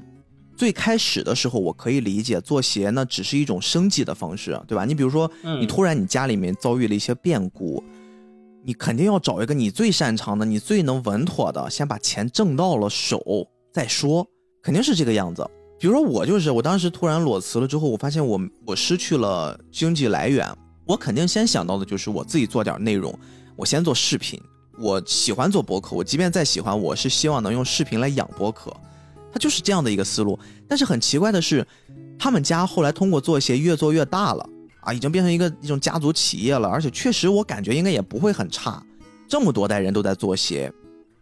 [0.56, 4.86] 最开始的时候我可以理解做鞋呢只是一种生计的方式，对吧？
[4.86, 7.84] 你比如说，嗯你突然你家里面遭遇了一些变故，
[8.70, 13.20] 你肯定要找一个你最擅长的、你最能稳妥的，先把钱挣到了手
[13.74, 14.24] 再说，
[14.62, 15.44] 肯定是这个样子。
[15.80, 20.48] 比如说我就是，我当时突然裸辞了之后，我发现我我失去了经济来源，
[20.86, 23.12] 我肯定先想到的就是我自己做点内容，
[23.56, 24.40] 我先做视频。
[24.78, 28.72] 我喜欢做博客，我即便再喜欢，我是希望能用视频来养博客，
[29.34, 30.38] 他就是这样的一个思路。
[30.68, 31.66] 但是很奇怪的是，
[32.20, 34.48] 他们家后来通过做鞋越做越大了
[34.90, 38.84] 啊，已经变成一个一种家族企业了，而且确实我感觉应该也不会很差。
[39.28, 40.74] 这么多代人都在做鞋，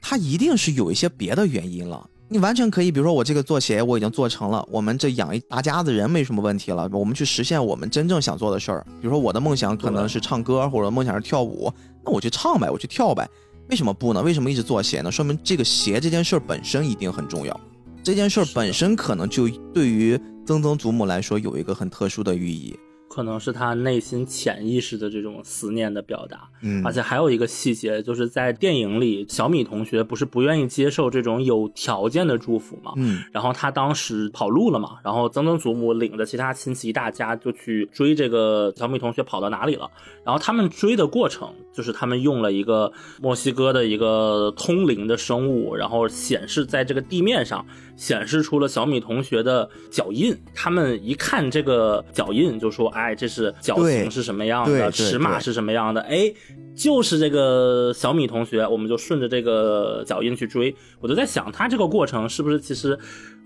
[0.01, 2.09] 它一定是有一些别的原因了。
[2.29, 8.85] 你完全可以，比如说我这个做鞋我已经做成了，我们这养一大家子人没什么问题了，我们去实现我们真正想做的事儿。
[9.01, 11.69] 比如说我的梦想可能是唱歌，或者梦想是跳舞，
[12.05, 13.27] 那我去唱呗，我去跳呗。
[13.69, 14.21] 为什么不呢？
[14.21, 15.11] 为什么一直做鞋呢？
[15.11, 17.59] 说明这个鞋这件事儿本身一定很重要，
[18.01, 22.73] 这件事儿本身可能就对于曾曾祖母来说有一个很特殊的寓意。
[23.17, 26.47] 可能是他内心潜意识的这种思念的表达。
[26.61, 32.93] 嗯而且还有一个细节，就是在电影里，小米同学不是不愿意接受这种有条件的祝福嘛？
[32.97, 39.89] 嗯然后他当时跑路了嘛，然后曾曾祖母领着其他亲戚一大家就去追这个小米同学跑到哪里了。
[40.23, 47.65] 然后他们追的过程就是他们用了一个墨西哥的一个通灵的生物，然后显示在这个地面上
[47.97, 50.33] 显示出了小米同学的脚印。
[50.55, 55.99] 他们一看这个脚印就说：“哎，这是脚型是什么样的，尺码是什么样的？
[56.01, 56.31] 哎，
[56.75, 60.73] 就是这个小米同学，我们就顺着这个脚印去追。
[61.01, 62.97] 我就在想，他这个过程是不是其实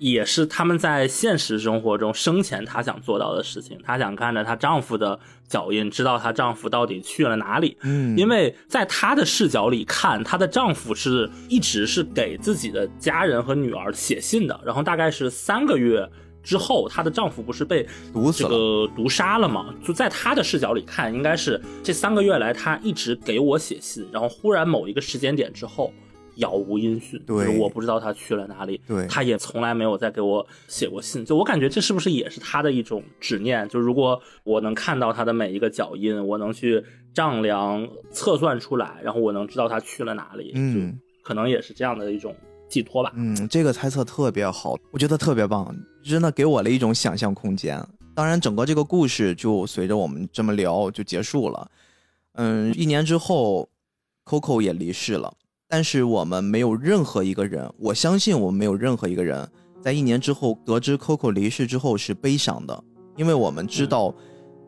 [0.02, 3.78] 也是他们在现实生活中生前她想做到的事情？
[3.86, 7.78] 她想看着她丈夫的脚印，知道她丈夫到底去了哪里。
[7.84, 16.10] 嗯，因为在她的视角里看，她的丈夫是一直是给自己的家人和女儿写信的，然后大概是三个月
[16.42, 18.50] 之后，她的丈夫不是被这毒死了。
[18.50, 19.72] 个毒杀了嘛？
[19.86, 25.94] 就在她的视角里看，应该是这三个月来，她一直给我写信，然后忽然某一个时间点之后。
[26.42, 31.24] 杳无音讯，对就是我不知道他去了哪里，对他也从来没有再给我写过信。
[31.24, 33.68] 就我感觉这是不是也是他的一种执念？
[33.70, 36.84] 就如果我能看到他的每一个脚印，我能去
[37.14, 42.36] 丈量测算出来，然后我能知道他去了哪里，嗯就可能也是这样的一种
[42.68, 43.14] 寄托吧。
[43.16, 45.74] 嗯，这个猜测特别好，我觉得特别棒。
[46.04, 47.80] 真的给我了一种想象空间。
[48.16, 51.70] 当然，整个这个故事就随着我们这么聊就结束了。
[52.34, 53.70] 嗯，一年之后
[54.26, 55.32] ，Coco 也离世了。
[55.72, 59.50] 但是我们没有任何一个人，我相信我们没有任何一个人
[59.82, 62.84] 在一年之后得知 Coco 离世之后是悲伤的，
[63.16, 64.14] 因为我们知道，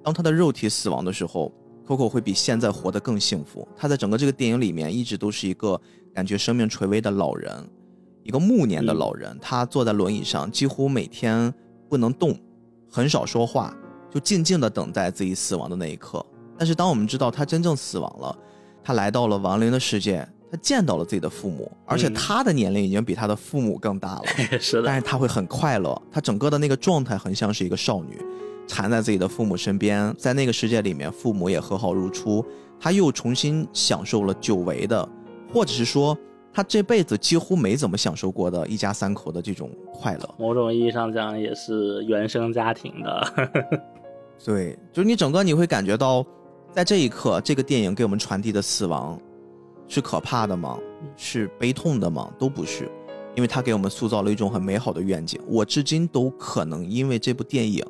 [0.01, 1.51] 当他的肉体死亡的时候
[1.85, 3.67] ，Coco 会比现在活得更幸福。
[3.75, 5.77] 他在整个这个电影里面一直都是一个
[6.13, 7.53] 感觉生命垂危的老人，
[8.23, 9.37] 一个暮年的老人。
[9.41, 11.53] 他坐在轮椅上，几乎每天
[11.89, 12.33] 不能动，
[12.89, 13.75] 很少说话，
[14.09, 16.25] 就静静地等待自己死亡的那一刻。
[16.57, 18.33] 但是当我们知道他真正死亡了，
[18.81, 20.25] 他来到了亡灵的世界。
[20.53, 24.23] 他见到了自己的父母，而且他的年龄已经比他的父母更大了。
[24.61, 28.21] 是的，但是他会很快乐，他整个的那个状态很像是一个少女，
[28.67, 32.45] 缠在自己的父母身边，在那个世界里面，父母也和好如初，
[32.79, 35.09] 他又重新享受了久违的，
[35.51, 36.15] 或者是说
[36.53, 40.35] 他这辈子几乎没怎么享受过的一家三口的这种快乐。
[40.37, 43.33] 某种意义上讲，也是原生家庭的。
[44.45, 46.23] 对，就是你整个你会感觉到，
[46.71, 49.19] 在这一刻，这个电影给我们传递的死亡。
[49.87, 50.79] 是可怕的吗？
[51.15, 52.33] 是悲痛的吗？
[52.39, 52.89] 都不是，
[53.35, 55.39] 因为他给我们塑造了一种很美好的愿景。
[55.47, 57.85] 我至今都可能因为这部电影，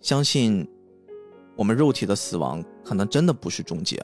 [0.00, 0.66] 相信
[1.54, 4.02] 我们肉体的死亡可能真的不是终结。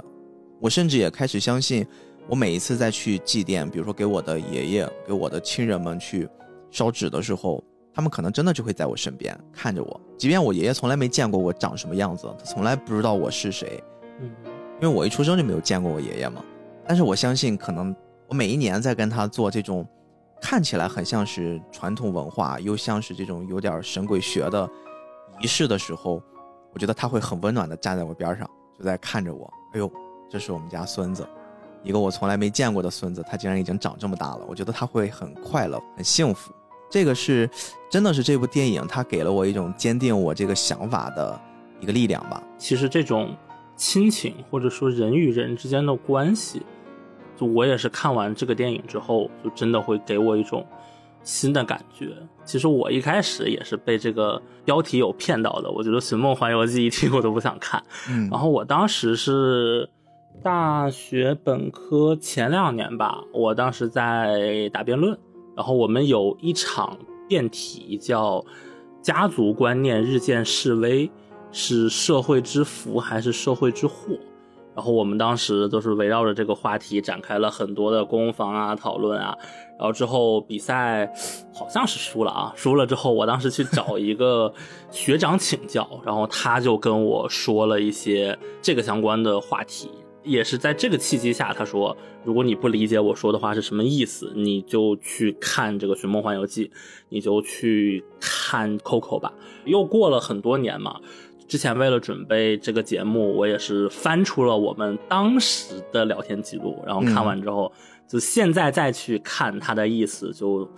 [0.60, 1.86] 我甚至也开始相信，
[2.28, 6.28] 我每一次再去祭奠，比如说给我的爷爷、给我的亲人们去
[6.70, 10.00] 烧纸的时候，他们可能真的就会在我身边看着我。
[10.16, 13.82] 即便我爷爷从来没见过我长什么样子，他从来不知道我是谁，
[14.20, 14.30] 嗯，
[14.80, 16.44] 因为我一出生就没有见过我爷爷嘛。
[16.86, 17.94] 但是我相信，可能
[18.26, 19.86] 我每一年在跟他做这种
[20.40, 24.68] 看起来很像是传统文化，又像是这种有点神鬼学的
[25.40, 26.20] 仪式的时候，
[26.72, 29.48] 我觉得他会很温暖的站在我边上，就在看着我。
[29.74, 29.90] 哎呦，
[30.28, 31.26] 这是我们家孙子，
[31.82, 34.40] 一个我从来没见过的孙子，他竟然已经长这么大了。
[34.48, 36.52] 我觉得他会很快乐，很幸福。
[36.90, 37.48] 这个是
[37.90, 41.40] 真的是这部电影，它给了我一种坚定我这个想法的
[41.80, 42.42] 一个力量吧。
[42.58, 43.34] 其实这种
[43.76, 46.60] 亲情或者说人与人之间的关系。
[47.42, 50.64] 就我也是看完这个电影之后，就真的会给我一种
[51.24, 52.10] 新的感觉。
[52.44, 57.82] 其实我一开始也是被这个标题有骗到的，我觉得《寻梦环游记》一听我都不想看。
[58.08, 59.88] 嗯，然后我当时是
[60.40, 65.18] 大学本科前两年吧，我当时在打辩论，
[65.56, 66.96] 然后我们有一场
[67.28, 68.44] 辩题叫
[69.02, 71.10] “家族观念日渐式微，
[71.50, 74.16] 是社会之福还是社会之祸”。
[74.74, 79.36] 然后我们当时都是围绕着这个话题展开了很多的攻防啊、讨论啊。
[79.78, 81.12] 然后之后比赛
[81.52, 84.52] 好像是输了啊，输了之后，我当时去找一个
[84.90, 89.90] 学长请教，然后他就跟我说了一些这个相关的话题。
[90.24, 96.66] 也是在这个契机下，他说：“如果你不理解我说的话是什么意思，你就去看这个《寻梦环游记》，
[97.08, 99.32] 你就去看 Coco 吧。”
[99.66, 101.00] 又过了很多年嘛。
[101.48, 107.70] 之前为了准备这个节目，我也是翻出了我们当时的聊天记录，然后看完之后，
[108.08, 110.68] 就现在再去看他的意思，就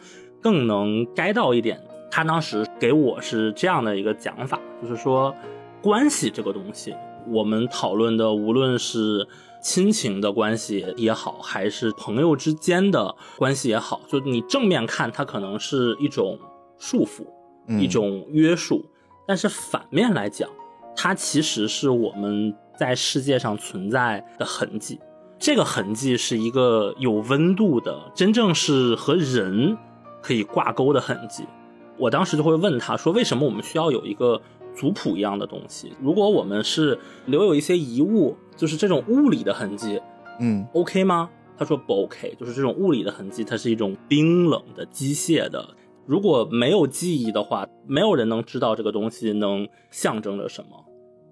[0.40, 1.80] 更能 get 到一点。
[2.10, 5.34] 他当时给我是这样的一个讲法，就是说，
[5.82, 6.94] 关系这个东西，
[7.28, 9.26] 我们讨论的无论是
[9.60, 16.38] 亲情的关系也好，还是朋友之间的关系也好，就你正面看，它可能是一种
[16.78, 17.26] 束缚，
[17.80, 18.84] 一种约束，
[19.26, 20.48] 但是反面来讲。
[20.96, 25.00] 它其实是我们在世界上存在的痕迹，
[25.40, 29.76] 这个痕迹是一个有温度的，真正是和人
[30.22, 31.44] 可以挂钩的痕迹。
[31.98, 34.40] 我当时就会问他说：“为什么我们需要有一个
[34.72, 35.92] 族谱一样的东西？
[36.00, 36.96] 如果我们是
[37.26, 40.00] 留有一些遗物，就是这种物理的痕迹，
[40.38, 45.68] 嗯，OK 吗？”他说不 OK，就是这种物理的痕迹，它是一种冰冷的、机械的。
[46.07, 50.70] 如果没有记忆的话，没有人能知道这个东西能象征着什么。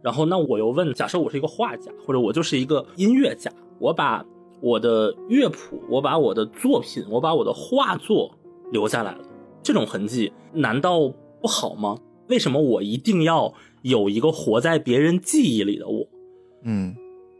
[0.02, 4.24] 然后，那我又问：假设我是一个画家，或者我就是一个音乐家，我把
[4.60, 8.36] 我的乐谱，我把我的作品，我把我的画作
[8.72, 9.24] 留下来了，
[9.62, 11.96] 这种痕迹难道不好吗？
[12.28, 13.52] 为什么我一定要
[13.82, 16.06] 有一个活在别人记忆里的我？
[16.64, 16.96] 嗯，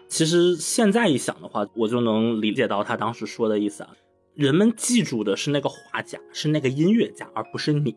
[0.09, 3.91] 其实现在一想的话，我就能理解到他当时说的意思啊。
[4.35, 7.95] 人们记住的是那个画家，是那个音乐家，而不是你。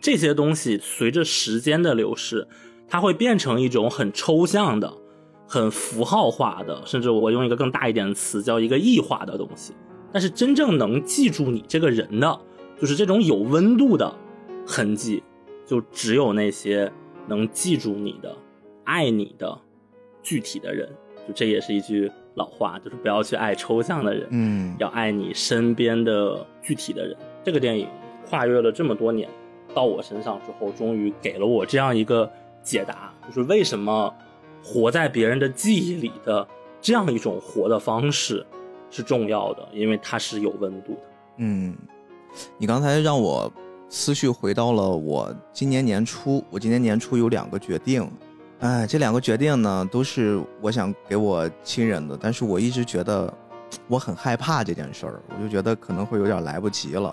[0.00, 2.46] 这些东西随着时间的流逝。
[2.88, 4.92] 它会变成一种很抽象的、
[5.48, 9.72] 很符号化的，甚至我用一个更大一点的词叫一个异化的东西。
[10.12, 12.38] 但是真正能记住你这个人的，
[12.78, 14.14] 就是这种有温度的
[14.66, 15.22] 痕迹，
[15.64, 16.92] 就只有那些
[17.26, 18.36] 能记住你的、
[18.84, 19.58] 爱你的
[20.22, 20.86] 具体的人。
[21.26, 27.16] 就这也是一句老话，就是不要去爱抽象的人，嗯，要爱你身边的具体的人。
[27.44, 27.88] 这个电影
[28.28, 29.28] 跨越了这么多年。
[29.74, 32.30] 到我身上之后，终于给了我这样一个
[32.62, 34.12] 解答，就是为什么
[34.62, 36.46] 活在别人的记忆里的
[36.78, 38.46] 这样一种活的方式
[38.90, 41.00] 是重要的，因为它是有温度的。
[41.38, 41.74] 嗯，
[42.58, 43.50] 你刚才让我
[43.88, 48.06] 思绪回到了我今年年初，我今年年初有两个决定，
[48.62, 53.32] 哎，这两个决定呢都是我想给我亲人的，但是我一直觉得
[53.88, 57.12] 我很害怕这件事儿，我就觉得可能会有点来不及了。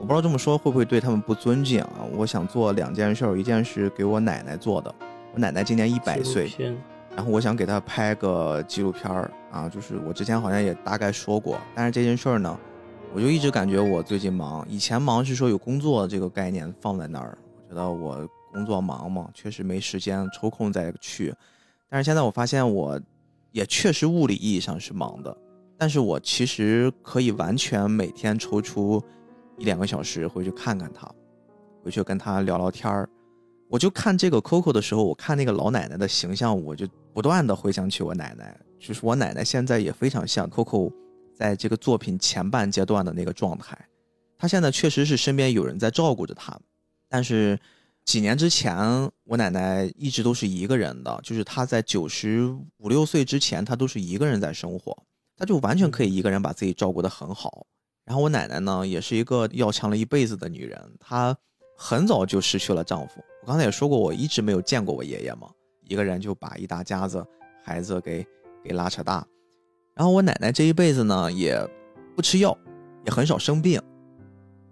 [0.00, 2.08] 我不知道这么说会不会对他们不尊敬啊？
[2.16, 4.94] 我想做两件事儿，一件是给我奶奶做的，
[5.34, 6.50] 我奶奶今年一百岁，
[7.14, 12.58] 然后我想给她拍个纪录片儿啊，就是我之前好像也大概说过，但是这件事儿呢。
[13.14, 18.28] 我就一直感觉我最近忙，以前忙是说有工作这个概念放在那儿，我觉得我
[18.58, 21.32] 工作忙嘛，确实没时间抽空再去。
[21.88, 23.00] 但是现在我发现我，
[23.52, 25.36] 也确实物理意义上是忙的，
[25.78, 29.00] 但是我其实可以完全每天抽出
[29.56, 31.08] 一两个小时回去看看他，
[31.84, 33.08] 回去跟他聊聊天儿。
[33.70, 40.92] 我就看这个 Coco 的时候，我看那个老奶奶的形象，我就不断的回想起我奶奶，就是我奶奶现在也非常像 Coco。
[41.34, 43.78] 在这个作品前半阶段的那个状态，
[44.36, 46.58] 她现在确实是身边有人在照顾着她，
[47.08, 47.56] 但是
[48.08, 48.74] 几年之前，
[49.24, 52.42] 我奶奶一直都是一个人的，就是她在九十
[52.78, 54.96] 五六岁之前，她都是一个人在生活，
[55.36, 57.66] 她就完全可以一个人把自己照顾得很好。
[58.06, 61.36] 然后我奶奶呢，也是一个要强了一辈子的女人，她
[61.76, 63.22] 很早就失去了丈夫。
[63.42, 65.50] 我刚才也说过，我一直没有见过我爷爷嘛，
[65.86, 67.22] 一个人就把一大家子
[67.62, 68.26] 孩子给
[68.64, 69.22] 给拉扯大。
[69.94, 71.62] 然后我奶奶这一辈子呢，也
[72.16, 72.56] 不吃药，
[73.04, 73.78] 也很少生病。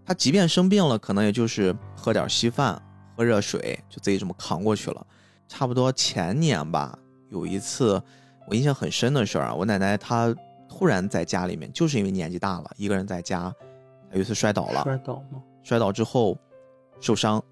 [0.06, 2.82] 她即便生病了，可能也就是喝点稀饭、
[3.16, 5.06] 喝热水，就自己这么扛过去了。
[5.48, 6.98] 差不多前年吧，
[7.30, 8.02] 有一次
[8.46, 10.34] 我印象很深的事儿啊，我奶奶她
[10.68, 13.52] 突然在家里面，就是因为年纪大了，一个人在家，
[14.12, 14.82] 有一次摔倒了。
[14.82, 15.42] 摔倒吗？
[15.62, 16.36] 摔倒之后
[17.00, 17.42] 受伤，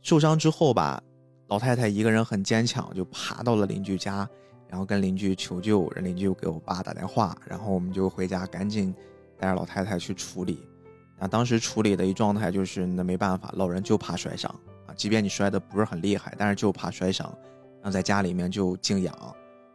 [0.00, 1.02] 受伤之后吧，
[1.48, 4.28] 老太太一个人很坚强，就爬到了邻居家。
[4.68, 8.94] 然后跟邻居求救，人邻居给我爸打电话，然后我们就回家，赶紧
[9.36, 10.64] 带着老太太去处理。
[11.18, 14.54] 那当时处理的一状态就是，那没办法，老人就怕摔伤
[14.96, 17.26] 即便你摔的不是很厉害，但是就怕摔伤，
[17.82, 19.14] 然后在家里面就静养。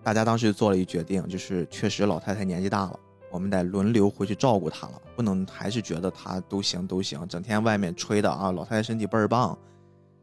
[0.03, 2.99] 大家当时做了一决定，就是确实老太太年纪大了，
[3.31, 9.57] 我们得轮流回去照顾她了，不能还是觉得她都行都行，整天外面吹的啊，老太太身体倍儿棒。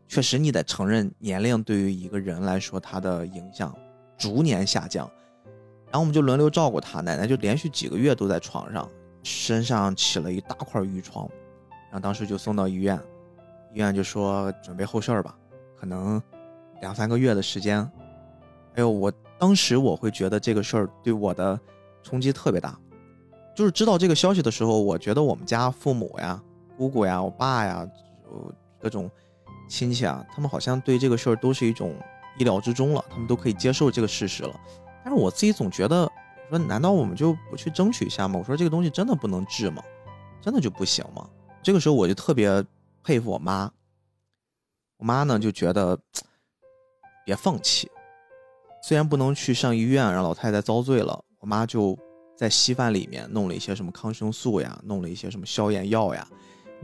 [0.07, 3.74] 确实你得承认，年龄对于一个人来说，它的影响。
[4.18, 5.11] 逐年下降，
[5.86, 7.01] 然后我们就轮流照顾他。
[7.01, 8.88] 奶奶就连续几个月都在床上，
[9.24, 11.28] 身上起了一大块淤疮，
[11.90, 12.97] 然后当时就送到医院，
[13.73, 15.35] 医院就说准备后事儿吧，
[15.79, 16.23] 可能
[16.81, 17.81] 两三个月的时间。
[18.75, 21.59] 哎呦，我当时我会觉得这个事儿对我的
[22.03, 22.79] 冲击特别大，
[23.55, 26.43] 就是知道这个消息的时候，我觉得我们家父母呀、
[26.77, 27.89] 姑姑呀、我爸呀，
[28.81, 29.11] 各种
[29.68, 31.95] 亲戚啊，他们好像对这个事儿都是一种。
[32.39, 34.59] 意料之中了，他们都可以接受这个事实了。
[35.05, 38.39] 但是我自己总觉得，我说难道我们就不去争取一下吗？
[38.39, 39.83] 我说这个东西真的不能治吗？
[40.41, 41.29] 真的就不行吗？
[41.62, 42.64] 这个时候我就特别
[43.03, 43.70] 佩服我妈。
[44.96, 45.98] 我妈呢就觉得
[47.26, 47.90] 别放弃，
[48.82, 51.98] 虽然不能去上医院让老太太遭罪了，我妈就
[52.36, 56.26] 在稀饭里面弄了一些什么抗生素呀，弄了一些什么消炎药呀，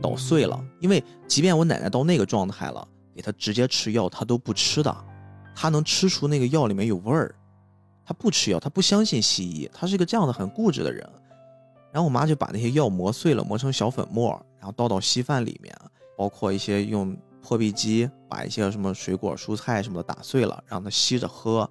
[0.02, 0.60] 捣碎了。
[0.80, 5.04] 因为即便我奶奶到那个状态了，给她直接吃药，她都不吃的。
[5.54, 7.34] 她能吃出那个药里面有味儿，
[8.04, 11.08] 她不吃药，她不相信西医，她是一个这样的很固执的人。
[11.92, 15.76] 然后我妈就把那些药磨碎了，磨成小粉末，然后倒到稀饭里面，
[16.18, 21.70] 包括一些用破壁机把一些什么水果、蔬菜什么的打碎了，让他吸着喝。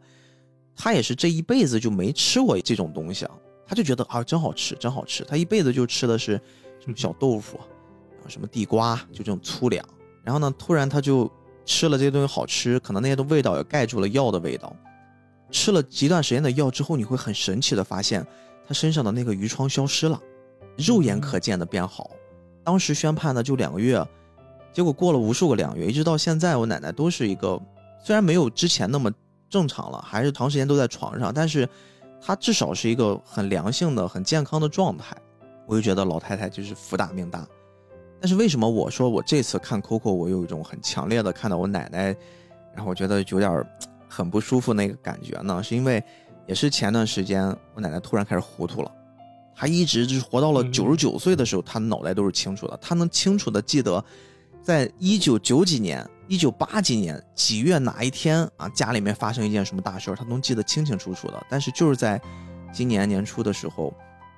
[0.73, 3.31] 他也是这一辈子就没吃过这种东西啊，
[3.65, 5.23] 他就觉得啊真好吃，真好吃。
[5.25, 6.41] 他一辈子就吃的是
[6.79, 9.85] 什么小豆腐，啊什么地瓜，就这种粗粮。
[10.23, 11.29] 然后呢，突然他就。
[11.69, 14.73] 吃了这些东西好吃，可能那些的味道也盖住了药的味道。
[15.51, 18.25] 吃了一段时间的药之后，你会很神奇的发现，
[18.65, 20.17] 他身上的那个鱼疮消失了，
[20.77, 22.11] 肉眼可见的变好。
[22.63, 24.01] 当时宣判呢就两个月，
[24.73, 27.59] 结果过了无数个两月，一直到现在，我奶奶都是一个
[28.03, 29.11] 虽然没有之前那么
[29.49, 31.67] 正常了，还是长时间都在床上，但是
[32.21, 35.15] 她至少是一个很良性的、很健康的状态。
[35.65, 37.45] 我就觉得老太太就是福大命大。
[38.19, 42.15] 但是为什么我说我这次看 Coco，我有一种很强烈的看到我奶奶，
[42.73, 43.65] 然后我觉得有点
[44.07, 45.61] 很不舒服那个感觉呢？
[45.61, 46.03] 是因为
[46.47, 48.91] 也是前段时间我奶奶突然开始糊涂了，
[49.55, 54.03] 她一直就是活到了九十九岁的时候，她脑袋都是清楚的，她能清楚的记得，
[54.67, 61.41] 在一九九几年、一九八几年几月哪一天啊，家里面发生一件什么大事儿，他能记得清清楚楚的。
[61.49, 62.21] 但是就是在
[62.73, 63.93] 今年年初的时候，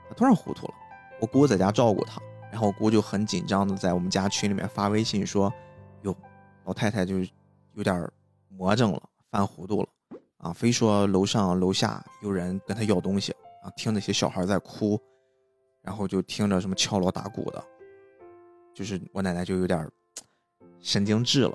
[0.07, 0.73] 他突然糊涂了，
[1.19, 2.22] 我姑在家照顾她。
[2.51, 5.51] 然后我姑就很紧张的在我们家群里面发微信说
[6.06, 6.15] ：“哟，
[6.64, 7.15] 老太太就
[7.73, 8.07] 有点
[8.49, 9.01] 魔怔了，
[9.31, 9.88] 犯糊涂了
[10.38, 13.31] 啊，非说楼上楼下有人跟她要东西
[13.64, 15.01] 啊，听那些小孩在哭，
[15.81, 17.65] 然后就听着什么敲锣打鼓的，
[18.76, 19.89] 就是我奶奶就有点
[20.81, 21.53] 神经质了。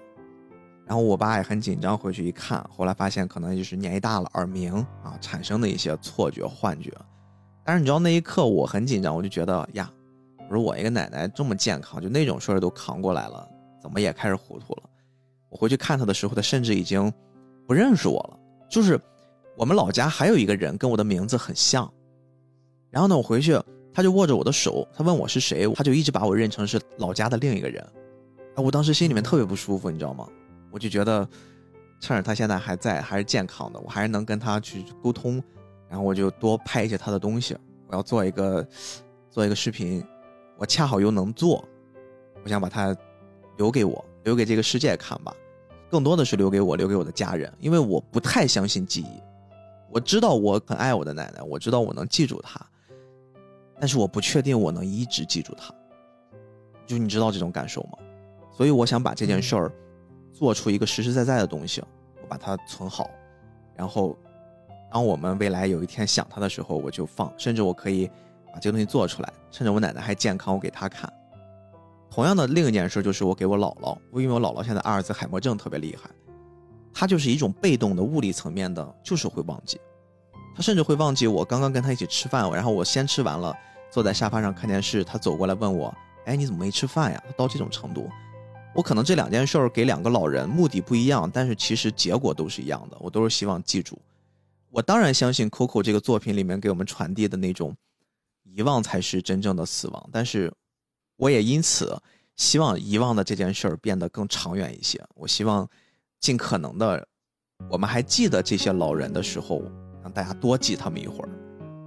[0.86, 6.92] 然后我爸也很紧张，回去一看，后来发现可能就是年纪大了，耳鸣啊产生的一些错觉、幻觉。
[7.64, 9.90] 但是你知道那一刻我很紧张，我就觉得呀，
[10.46, 13.48] 我说我一个奶奶这么健康，就那种事儿都扛过来了，
[13.80, 14.82] 怎么也开始糊涂了？
[15.48, 17.10] 我回去看她的时候，她甚至已经
[17.66, 18.38] 不认识我了。
[18.68, 19.00] 就是
[19.56, 21.90] 我们老家还有一个人跟我的名字很像，
[22.90, 23.58] 然后呢，我回去
[23.94, 27.82] 他就握着我的手，他问我是谁，他就一直把我认成是老家的另一个人。
[28.56, 30.28] 哎，我当时心里面特别不舒服，你知道吗？
[30.70, 31.28] 我就觉得，
[32.00, 35.42] 趁着他现在还在，还是健康的，我还是能跟他去沟通，
[35.88, 37.56] 然后我就多拍一些他的东西。
[37.88, 38.66] 我要做一个，
[39.30, 40.04] 做一个视频，
[40.56, 41.64] 我恰好又能做，
[42.42, 42.96] 我想把它
[43.56, 45.34] 留给我，留给这个世界看吧。
[45.90, 49.22] 更多的是留给我，留给我的家人，因为我不太相信记忆。
[49.90, 52.60] 我知道我很爱我的奶奶，我知道我能记住她，
[53.78, 55.72] 但是我不确定我能一直记住她。
[56.86, 57.98] 就你知道这种感受吗？
[58.54, 59.72] 所以我想把这件事儿。
[60.36, 61.80] 做出一个实实在在的东西，
[62.20, 63.08] 我把它存好，
[63.76, 64.18] 然后
[64.90, 67.32] 当我们未来有一天想它的时候，我就放。
[67.38, 68.10] 甚至我可以
[68.52, 71.08] 把这个东西做出来，趁着我奶奶还健康，我给她看。
[72.10, 76.10] 同样的，另一件事就是我给我姥姥，因为我姥姥现在阿尔兹海默症特别厉害，
[76.92, 79.80] 她就是一种被动的物理层面的，就是会忘记。
[80.56, 83.56] 她甚至会忘记我刚刚跟她一起吃饭，然后我先吃完了，
[83.88, 85.94] 坐在沙发上看电视，她走过来问我
[86.26, 88.10] ：“哎，你怎么没吃饭呀？”她到这种程度。
[88.74, 92.96] 我可能这两件事儿给两个老人目的不一样，但是其实结果都是一样的。
[93.00, 93.96] 我都是希望记住。
[94.70, 97.76] 我当然相信 Coco 这个作品里面给我们传递的那种
[98.42, 100.52] 遗忘才是真正的死亡，但是
[101.16, 101.96] 我也因此
[102.34, 105.00] 希望遗忘的这件事儿变得更长远一些。
[105.14, 105.68] 我希望
[106.18, 107.06] 尽可能的，
[107.70, 109.62] 我们还记得这些老人的时候，
[110.02, 111.28] 让大家多记他们一会儿，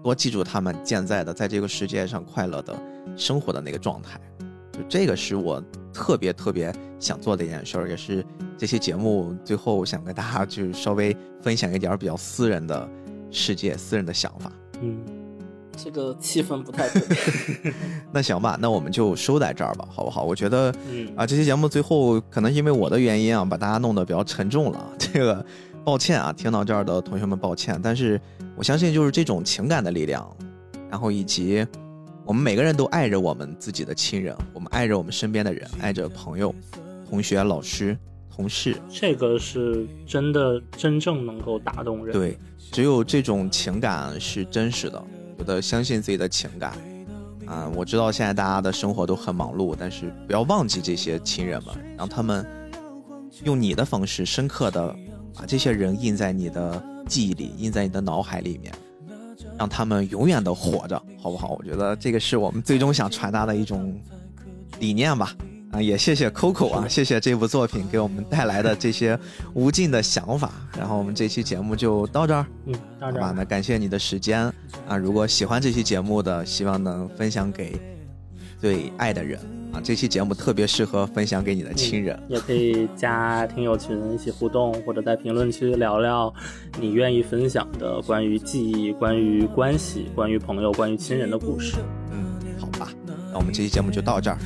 [0.02, 2.82] 多记住他们健在的在这个世界上快乐的
[3.18, 4.18] 生活的那个状态。
[4.78, 5.64] 就这个是我。
[5.94, 8.24] 特别特别想做的一件事儿，也是
[8.56, 12.88] 这期节目最后想跟大家就是稍微分享一点比较私人的
[13.32, 14.52] 世界、私人的想法。
[14.80, 15.00] 嗯，
[15.76, 17.02] 这个气氛不太对。
[18.14, 20.24] 那行吧，那我们就收在这儿吧，好不好？
[20.24, 24.94] 我觉得，嗯啊，这期节目最后可能因为我的原因啊，把大家弄得比较沉重了。
[25.00, 25.44] 这个
[25.84, 27.80] 抱歉啊，听到这儿的同学们抱歉。
[27.82, 28.22] 但是
[28.56, 30.32] 我相信，就是这种情感的力量，
[30.92, 31.66] 然后以及。
[32.28, 36.54] 我们每个人都爱着我们自己的亲人，我们爱着我们身边的人，爱着朋友、
[37.10, 37.98] 同学、老师、
[38.30, 38.76] 同事。
[38.90, 42.12] 这个是真的，真正能够打动人。
[42.12, 42.38] 对，
[42.70, 45.02] 只有这种情感是真实的。
[45.38, 46.74] 我的相信自己的情感
[47.46, 47.72] 啊！
[47.74, 52.46] 我知道现在大家的生活都很忙碌，但是不要忘记这些亲人们，让他们
[53.46, 54.94] 用你的方式深刻的
[55.34, 58.74] 把这些人印在你的记忆里，印在你的脑海里面。
[59.58, 61.58] 让他们永远的活着，好不好？
[61.60, 63.94] 我觉得这个是我们最终想传达的一种
[64.80, 65.36] 理念吧。
[65.74, 69.20] 啊，也谢谢 Coco 啊，谢谢这部作品给我们带来的这些
[69.54, 70.50] 无尽的想法。
[70.78, 73.22] 然后我们这期节目就到这儿，嗯，到这儿。
[73.22, 74.52] 吧，那感谢你的时间
[74.88, 74.96] 啊！
[74.96, 77.78] 如果喜欢这期节目的，希望能分享给
[78.62, 79.38] 最爱的人。
[79.84, 86.34] 这期节目特别适合分享给你的亲人，也可以加听友群一起互动，或者在评论区聊聊
[86.80, 91.78] 你愿意分享的关于记忆、关于关系、关于朋友、关于亲人的故事。
[92.12, 92.90] 嗯，好吧，
[93.32, 94.38] 那我们这期节目就到这儿，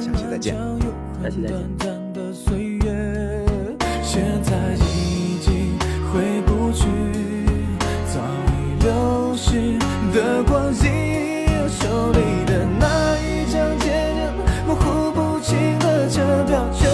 [0.00, 0.54] 下期再见，
[1.22, 1.58] 下期再见。
[10.14, 10.84] 的光阴
[14.74, 16.93] 模糊不清了，这表情。